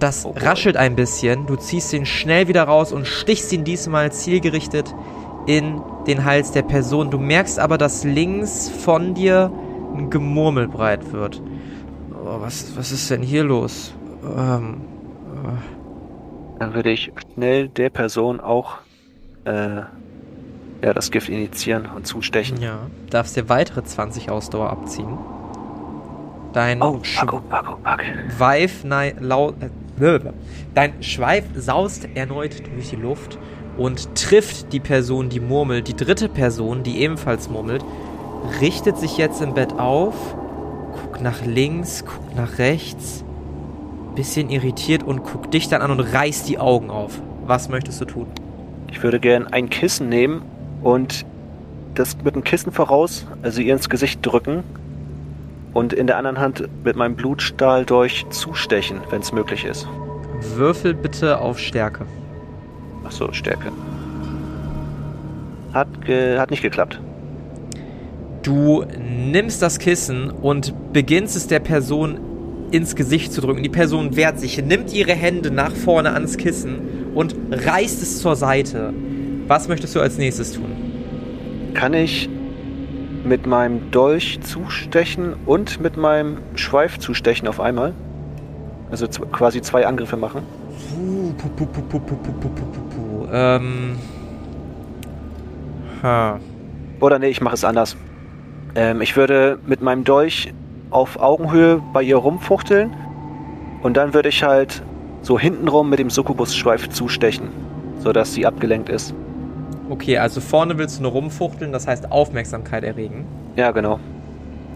[0.05, 0.45] Das okay.
[0.45, 4.95] raschelt ein bisschen, du ziehst ihn schnell wieder raus und stichst ihn diesmal zielgerichtet
[5.47, 7.11] in den Hals der Person.
[7.11, 9.51] Du merkst aber, dass links von dir
[9.97, 11.41] ein Gemurmel breit wird.
[12.13, 13.95] Oh, was, was ist denn hier los?
[14.25, 14.83] Ähm,
[15.43, 16.59] äh.
[16.59, 18.81] Dann würde ich schnell der Person auch
[19.47, 19.85] äh,
[20.83, 22.61] ja, das Gift initiieren und zustechen.
[22.61, 25.17] Ja, darfst dir weitere 20 Ausdauer abziehen.
[26.53, 28.03] Dein oh, Paco, Paco, Paco.
[28.37, 29.55] Schweif, nein, laut,
[30.74, 33.38] dein Schweif saust erneut durch die Luft
[33.76, 35.88] und trifft die Person, die murmelt.
[35.88, 37.84] Die dritte Person, die ebenfalls murmelt,
[38.61, 40.14] richtet sich jetzt im Bett auf,
[40.92, 43.24] guckt nach links, guckt nach rechts,
[44.14, 47.20] bisschen irritiert und guckt dich dann an und reißt die Augen auf.
[47.47, 48.26] Was möchtest du tun?
[48.90, 50.42] Ich würde gern ein Kissen nehmen
[50.82, 51.26] und
[51.95, 54.64] das mit dem Kissen voraus, also ihr ins Gesicht drücken
[55.75, 59.87] und in der anderen Hand mit meinem Blutstahl durch zustechen, wenn es möglich ist.
[60.57, 62.07] Würfel bitte auf Stärke.
[63.05, 63.72] Ach so, Stärke.
[65.72, 65.89] Hat,
[66.39, 67.01] hat nicht geklappt.
[68.43, 72.20] Du nimmst das Kissen und beginnst es der Person
[72.70, 73.62] ins Gesicht zu drücken.
[73.62, 78.37] Die Person wehrt sich, nimmt ihre Hände nach vorne ans Kissen und reißt es zur
[78.37, 78.93] Seite.
[79.47, 80.85] Was möchtest du als nächstes tun?
[81.75, 82.29] kann ich
[83.25, 87.95] mit meinem Dolch zustechen und mit meinem Schweif zustechen auf einmal?
[88.91, 90.43] Also quasi zwei Angriffe machen?
[90.95, 93.97] Puh, puh, puh, ähm.
[96.03, 96.39] Ha.
[97.01, 97.97] Oder nee, ich mache es anders.
[98.75, 100.53] Ähm, ich würde mit meinem Dolch
[100.91, 102.95] auf Augenhöhe bei ihr rumfuchteln
[103.83, 104.83] und dann würde ich halt
[105.22, 107.49] so hintenrum mit dem Succubus-Schweif zustechen,
[107.99, 109.14] sodass sie abgelenkt ist.
[109.91, 113.26] Okay, also vorne willst du nur rumfuchteln, das heißt Aufmerksamkeit erregen.
[113.57, 114.01] Ja, genau.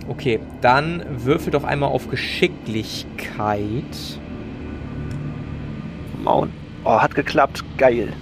[0.08, 3.84] Okay, dann würfel doch einmal auf Geschicklichkeit.
[6.22, 6.52] Maun.
[6.84, 7.64] Oh, hat geklappt.
[7.76, 8.12] Geil.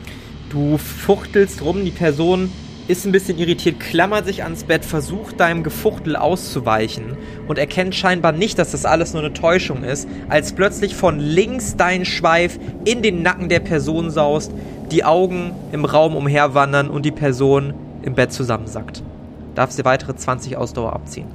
[0.51, 2.51] Du fuchtelst rum, die Person
[2.89, 7.17] ist ein bisschen irritiert, klammert sich ans Bett, versucht deinem Gefuchtel auszuweichen
[7.49, 11.77] und erkennt scheinbar nicht, dass das alles nur eine Täuschung ist, als plötzlich von links
[11.77, 14.53] dein Schweif in den Nacken der Person saust,
[14.91, 19.03] die Augen im Raum umherwandern und die Person im Bett zusammensackt.
[19.57, 21.27] Darfst dir weitere 20 Ausdauer abziehen.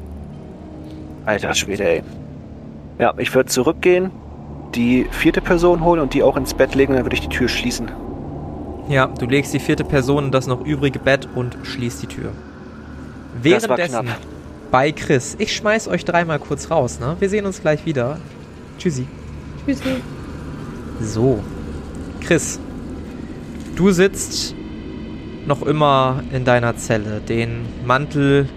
[1.26, 2.04] Alter Schwede, ey.
[2.98, 4.12] Ja, ich würde zurückgehen,
[4.76, 7.50] die vierte Person holen und die auch ins Bett legen, dann würde ich die Tür
[7.50, 7.92] schließen.
[8.90, 12.32] Ja, du legst die vierte Person in das noch übrige Bett und schließt die Tür.
[13.42, 14.10] Währenddessen
[14.72, 15.36] bei Chris.
[15.38, 17.16] Ich schmeiß euch dreimal kurz raus, ne?
[17.20, 18.18] Wir sehen uns gleich wieder.
[18.78, 19.06] Tschüssi.
[19.66, 20.02] Tschüssi.
[21.02, 21.44] So.
[22.22, 22.60] Chris,
[23.76, 24.56] du sitzt
[25.46, 28.48] noch immer in deiner Zelle, den Mantel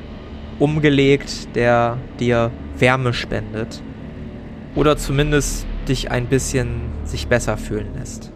[0.58, 3.82] umgelegt, der dir Wärme spendet.
[4.74, 8.33] Oder zumindest dich ein bisschen sich besser fühlen lässt.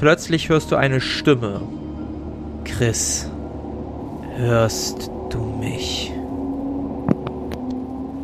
[0.00, 1.60] Plötzlich hörst du eine Stimme.
[2.64, 3.30] Chris,
[4.36, 6.10] hörst du mich?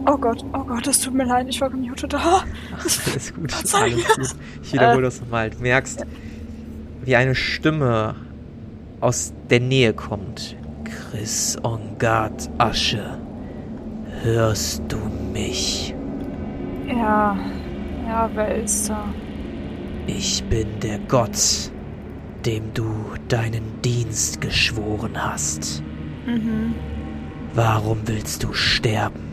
[0.06, 2.14] Oh Gott, oh Gott, das tut mir leid, ich war gemutet.
[2.14, 4.34] Ah, alles gut, alles gut.
[4.62, 5.50] Ich wiederhole äh, das nochmal.
[5.50, 6.06] Du merkst,
[7.04, 8.14] wie eine Stimme
[9.02, 10.56] aus der Nähe kommt.
[10.84, 13.18] Chris Ongard Asche,
[14.22, 14.96] hörst du
[15.30, 15.94] mich?
[16.88, 17.36] Ja,
[18.06, 19.04] ja, wer ist da?
[20.06, 21.70] Ich bin der Gott,
[22.44, 22.86] dem du
[23.28, 25.82] deinen Dienst geschworen hast.
[26.26, 26.74] Mhm.
[27.54, 29.26] Warum willst du sterben?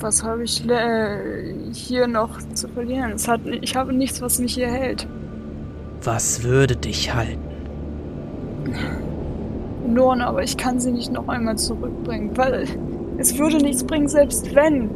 [0.00, 3.14] Was habe ich äh, hier noch zu verlieren?
[3.26, 5.06] Hat, ich habe nichts, was mich hier hält.
[6.02, 7.40] Was würde dich halten?
[9.86, 12.66] Norn, aber ich kann sie nicht noch einmal zurückbringen, weil
[13.18, 14.90] es würde nichts bringen, selbst wenn.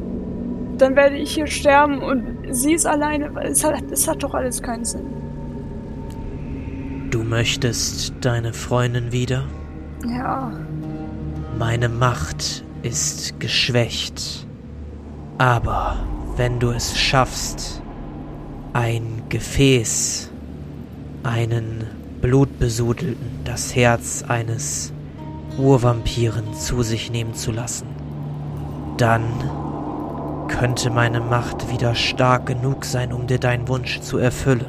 [0.78, 4.34] Dann werde ich hier sterben und sie ist alleine, weil es hat, es hat doch
[4.34, 5.06] alles keinen Sinn.
[7.10, 9.44] Du möchtest deine Freundin wieder?
[10.06, 10.52] Ja.
[11.58, 14.46] Meine Macht ist geschwächt.
[15.38, 15.96] Aber
[16.36, 17.82] wenn du es schaffst,
[18.72, 20.30] ein Gefäß,
[21.22, 21.84] einen
[22.20, 24.92] Blutbesudelten, das Herz eines
[25.58, 27.86] Urvampiren zu sich nehmen zu lassen,
[28.96, 29.24] dann
[30.50, 34.66] könnte meine Macht wieder stark genug sein, um dir deinen Wunsch zu erfüllen.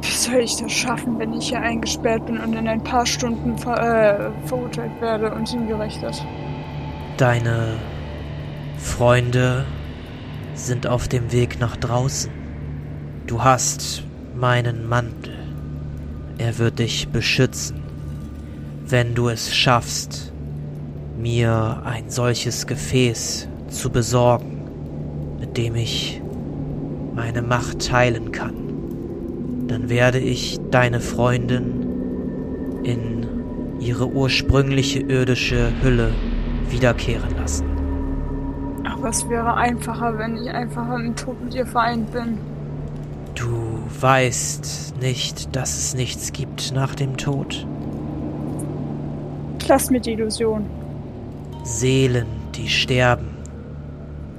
[0.00, 3.58] Wie soll ich das schaffen, wenn ich hier eingesperrt bin und in ein paar Stunden
[3.58, 6.24] ver äh, verurteilt werde und hingerichtet?
[7.16, 7.74] Deine
[8.78, 9.64] Freunde
[10.54, 12.30] sind auf dem Weg nach draußen.
[13.26, 15.34] Du hast meinen Mantel.
[16.38, 17.82] Er wird dich beschützen.
[18.86, 20.32] Wenn du es schaffst,
[21.18, 24.55] mir ein solches Gefäß zu besorgen,
[25.56, 26.20] mit dem ich
[27.14, 28.54] meine Macht teilen kann,
[29.68, 33.26] dann werde ich deine Freundin in
[33.80, 36.12] ihre ursprüngliche irdische Hülle
[36.68, 37.64] wiederkehren lassen.
[38.84, 42.36] Aber es wäre einfacher, wenn ich einfach im Tod mit ihr vereint bin.
[43.34, 47.66] Du weißt nicht, dass es nichts gibt nach dem Tod.
[49.66, 50.66] Lass mir die Illusion.
[51.64, 53.28] Seelen, die sterben,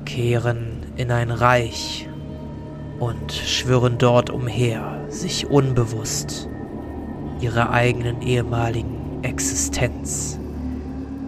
[0.06, 2.10] kehren in ein Reich
[3.00, 6.50] und schwirren dort umher, sich unbewusst
[7.40, 10.40] ihrer eigenen ehemaligen Existenz.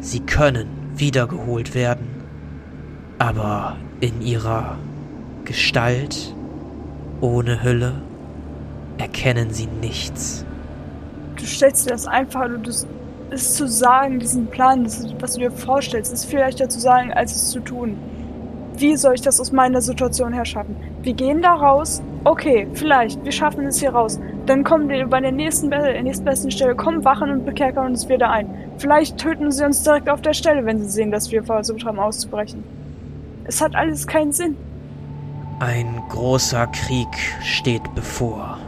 [0.02, 2.08] Sie können wiedergeholt werden,
[3.20, 4.78] aber in ihrer
[5.46, 6.34] Gestalt,
[7.22, 7.94] ohne Hülle,
[8.98, 10.46] erkennen sie nichts.
[11.36, 12.88] Du stellst dir das einfach, du das
[13.32, 17.14] ist zu sagen, diesen Plan, das, was du dir vorstellst, ist viel leichter zu sagen,
[17.14, 17.98] als es zu tun.
[18.80, 20.78] Wie soll ich das aus meiner Situation her schaffen?
[21.02, 22.02] Wir gehen da raus.
[22.24, 23.22] Okay, vielleicht.
[23.26, 24.22] Wir schaffen es hier raus.
[24.46, 28.32] Dann kommen wir bei der nächsten, der nächstbesten Stelle, kommen Wachen und bekerkern uns wieder
[28.32, 28.48] ein.
[28.78, 32.00] Vielleicht töten sie uns direkt auf der Stelle, wenn sie sehen, dass wir versucht haben
[32.00, 32.64] auszubrechen.
[33.44, 34.56] Es hat alles keinen Sinn.
[35.60, 37.10] Ein großer Krieg
[37.44, 38.60] steht bevor.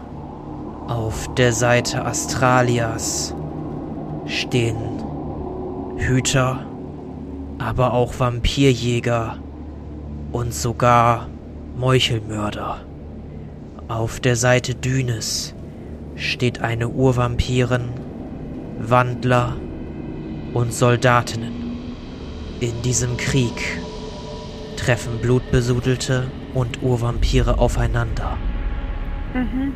[0.89, 3.33] Auf der Seite Astralias
[4.25, 4.75] stehen
[5.95, 6.65] Hüter,
[7.59, 9.37] aber auch Vampirjäger
[10.31, 11.27] und sogar
[11.77, 12.81] Meuchelmörder.
[13.87, 15.53] Auf der Seite Dünes
[16.15, 17.89] steht eine Urvampirin,
[18.79, 19.55] Wandler
[20.53, 21.53] und Soldatinnen.
[22.59, 23.81] In diesem Krieg
[24.77, 28.37] treffen Blutbesudelte und Urvampire aufeinander.
[29.33, 29.73] Mhm.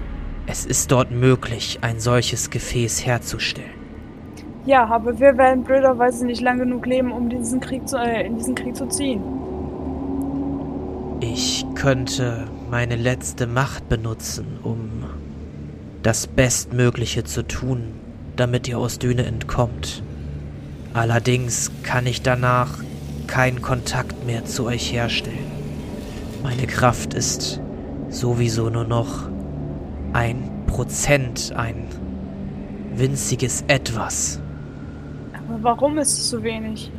[0.47, 3.71] Es ist dort möglich, ein solches Gefäß herzustellen.
[4.65, 8.37] Ja, aber wir werden blöderweise nicht lang genug leben, um diesen Krieg zu, äh, in
[8.37, 9.21] diesen Krieg zu ziehen.
[11.21, 15.05] Ich könnte meine letzte Macht benutzen, um
[16.03, 17.93] das Bestmögliche zu tun,
[18.35, 20.03] damit ihr aus Düne entkommt.
[20.93, 22.79] Allerdings kann ich danach
[23.27, 25.51] keinen Kontakt mehr zu euch herstellen.
[26.43, 27.61] Meine Kraft ist
[28.09, 29.29] sowieso nur noch
[30.13, 31.87] ein Prozent, ein
[32.93, 34.39] winziges Etwas.
[35.33, 36.91] Aber warum ist es so wenig?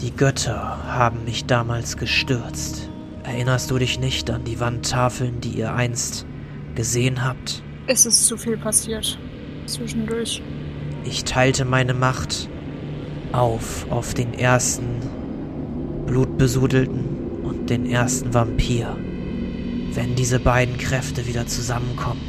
[0.00, 2.91] Die Götter haben mich damals gestürzt.
[3.24, 6.26] Erinnerst du dich nicht an die Wandtafeln, die ihr einst
[6.74, 7.62] gesehen habt?
[7.86, 9.18] Es ist zu viel passiert.
[9.66, 10.42] Zwischendurch.
[11.04, 12.48] Ich teilte meine Macht
[13.32, 15.00] auf auf den ersten
[16.06, 18.96] Blutbesudelten und den ersten Vampir.
[19.94, 22.22] Wenn diese beiden Kräfte wieder zusammenkommen,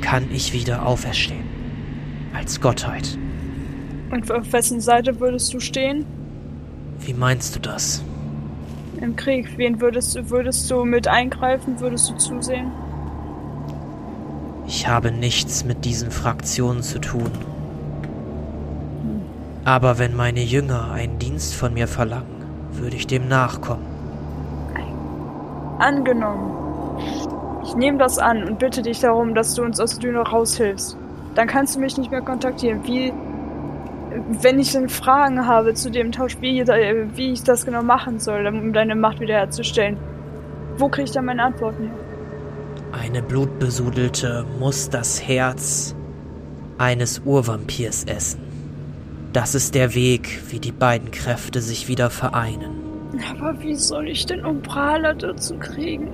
[0.00, 1.44] kann ich wieder auferstehen.
[2.34, 3.18] Als Gottheit.
[4.10, 6.04] Und auf wessen Seite würdest du stehen?
[7.00, 8.02] Wie meinst du das?
[9.02, 9.58] Im Krieg.
[9.58, 11.80] Wen würdest du, würdest du mit eingreifen?
[11.80, 12.70] Würdest du zusehen?
[14.68, 17.30] Ich habe nichts mit diesen Fraktionen zu tun.
[19.64, 23.86] Aber wenn meine Jünger einen Dienst von mir verlangen, würde ich dem nachkommen.
[25.80, 27.00] Angenommen.
[27.64, 30.96] Ich nehme das an und bitte dich darum, dass du uns aus der Düne raushilfst.
[31.34, 32.84] Dann kannst du mich nicht mehr kontaktieren.
[32.84, 33.12] Wie,
[34.28, 38.46] wenn ich dann Fragen habe zu dem Tausch, wie, wie ich das genau machen soll,
[38.46, 39.96] um deine Macht wiederherzustellen,
[40.76, 41.92] wo kriege ich dann meine Antworten her?
[42.92, 45.94] Eine Blutbesudelte muss das Herz
[46.78, 48.40] eines Urvampirs essen.
[49.32, 52.82] Das ist der Weg, wie die beiden Kräfte sich wieder vereinen.
[53.30, 56.08] Aber wie soll ich denn Umbrala dazu kriegen?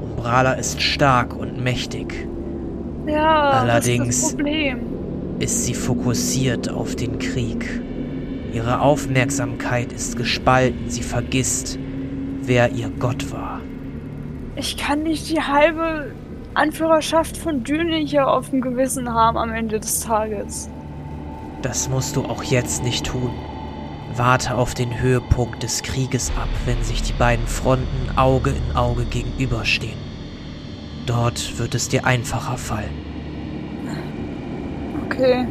[0.00, 2.28] Umbrala ist stark und mächtig.
[3.06, 4.89] Ja, allerdings das ist, das Problem.
[5.40, 7.80] Ist sie fokussiert auf den Krieg.
[8.52, 11.78] Ihre Aufmerksamkeit ist gespalten, sie vergisst,
[12.42, 13.60] wer ihr Gott war.
[14.56, 16.12] Ich kann nicht die halbe
[16.54, 20.68] Anführerschaft von Düne hier auf dem Gewissen haben am Ende des Tages.
[21.62, 23.30] Das musst du auch jetzt nicht tun.
[24.16, 29.04] Warte auf den Höhepunkt des Krieges ab, wenn sich die beiden Fronten Auge in Auge
[29.04, 29.98] gegenüberstehen.
[31.06, 33.09] Dort wird es dir einfacher fallen.
[35.10, 35.46] Okay.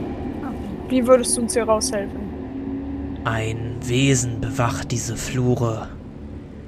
[0.87, 3.19] Wie würdest du uns hier raushelfen?
[3.25, 5.89] Ein Wesen bewacht diese Flure,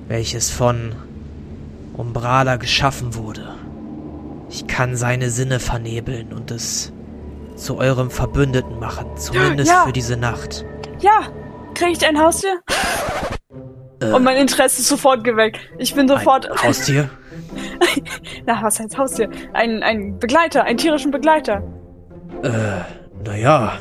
[0.08, 0.94] welches von
[1.96, 3.56] Umbrala geschaffen wurde.
[4.50, 6.92] Ich kann seine Sinne vernebeln und es
[7.56, 9.86] zu eurem Verbündeten machen, zumindest ja.
[9.86, 10.66] für diese Nacht.
[11.00, 11.30] Ja,
[11.74, 12.60] kriege ich ein Haustier?
[14.02, 15.60] Äh, und mein Interesse ist sofort geweckt.
[15.78, 16.50] Ich bin sofort.
[16.52, 17.10] Ein Haustier?
[18.46, 19.30] Na, was heißt Haustier?
[19.54, 21.64] Ein, ein Begleiter, einen tierischen Begleiter.
[22.44, 22.82] Äh,
[23.26, 23.74] naja.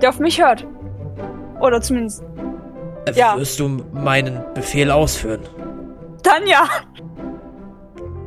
[0.00, 0.66] Der auf mich hört.
[1.60, 2.22] Oder zumindest.
[3.06, 3.36] Äh, ja.
[3.36, 5.40] Wirst du meinen Befehl ausführen?
[6.22, 6.68] Dann ja.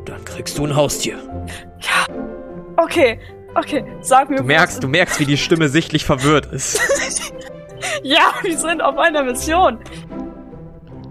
[0.05, 1.17] Dann kriegst du ein Haustier.
[1.79, 2.13] Ja.
[2.77, 3.19] Okay,
[3.55, 4.37] okay, sag mir.
[4.37, 6.81] Du merkst, du merkst, wie die Stimme sichtlich verwirrt ist.
[8.03, 9.79] ja, wir sind auf einer Mission.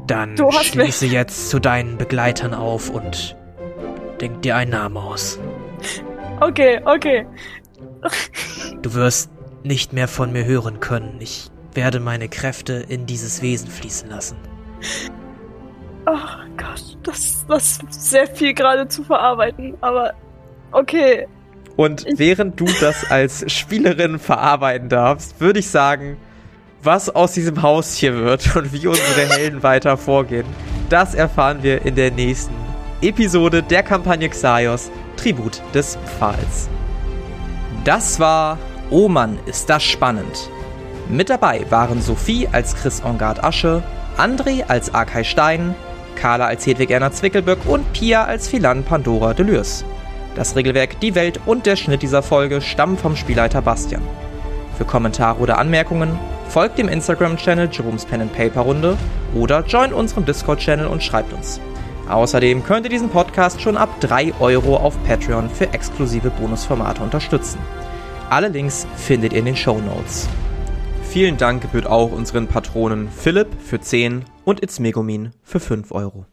[0.06, 1.12] Dann schließe mich.
[1.12, 3.36] jetzt zu deinen Begleitern auf und
[4.20, 5.38] denk dir einen Namen aus.
[6.40, 7.26] Okay, okay.
[8.82, 9.30] Du wirst
[9.62, 11.16] nicht mehr von mir hören können.
[11.20, 14.36] Ich werde meine Kräfte in dieses Wesen fließen lassen.
[16.06, 16.16] Oh
[16.56, 20.14] Gott, das, das ist sehr viel gerade zu verarbeiten, aber
[20.72, 21.26] okay.
[21.76, 26.16] Und während du das als Spielerin verarbeiten darfst, würde ich sagen,
[26.82, 30.46] was aus diesem Haus hier wird und wie unsere Helden weiter vorgehen,
[30.88, 32.54] das erfahren wir in der nächsten
[33.02, 36.68] Episode der Kampagne Xaios, Tribut des Pfahls.
[37.84, 38.58] Das war
[38.90, 40.50] Oh Mann, ist das spannend.
[41.08, 43.82] Mit dabei waren Sophie als Chris Engard Asche,
[44.18, 45.74] André als Arkay Stein,
[46.14, 49.84] Carla als Hedwig Erna Zwickelböck und Pia als Philan Pandora Delürs.
[50.34, 54.02] Das Regelwerk, die Welt und der Schnitt dieser Folge stammen vom Spielleiter Bastian.
[54.76, 56.18] Für Kommentare oder Anmerkungen
[56.48, 58.98] folgt dem Instagram-Channel Jerome's Pen and Paper Runde
[59.34, 61.60] oder join unserem Discord-Channel und schreibt uns.
[62.10, 67.60] Außerdem könnt ihr diesen Podcast schon ab 3 Euro auf Patreon für exklusive Bonusformate unterstützen.
[68.28, 70.28] Alle Links findet ihr in den Show Notes.
[71.04, 76.26] Vielen Dank gebührt auch unseren Patronen Philipp für 10 und It's Megumin für 5 Euro.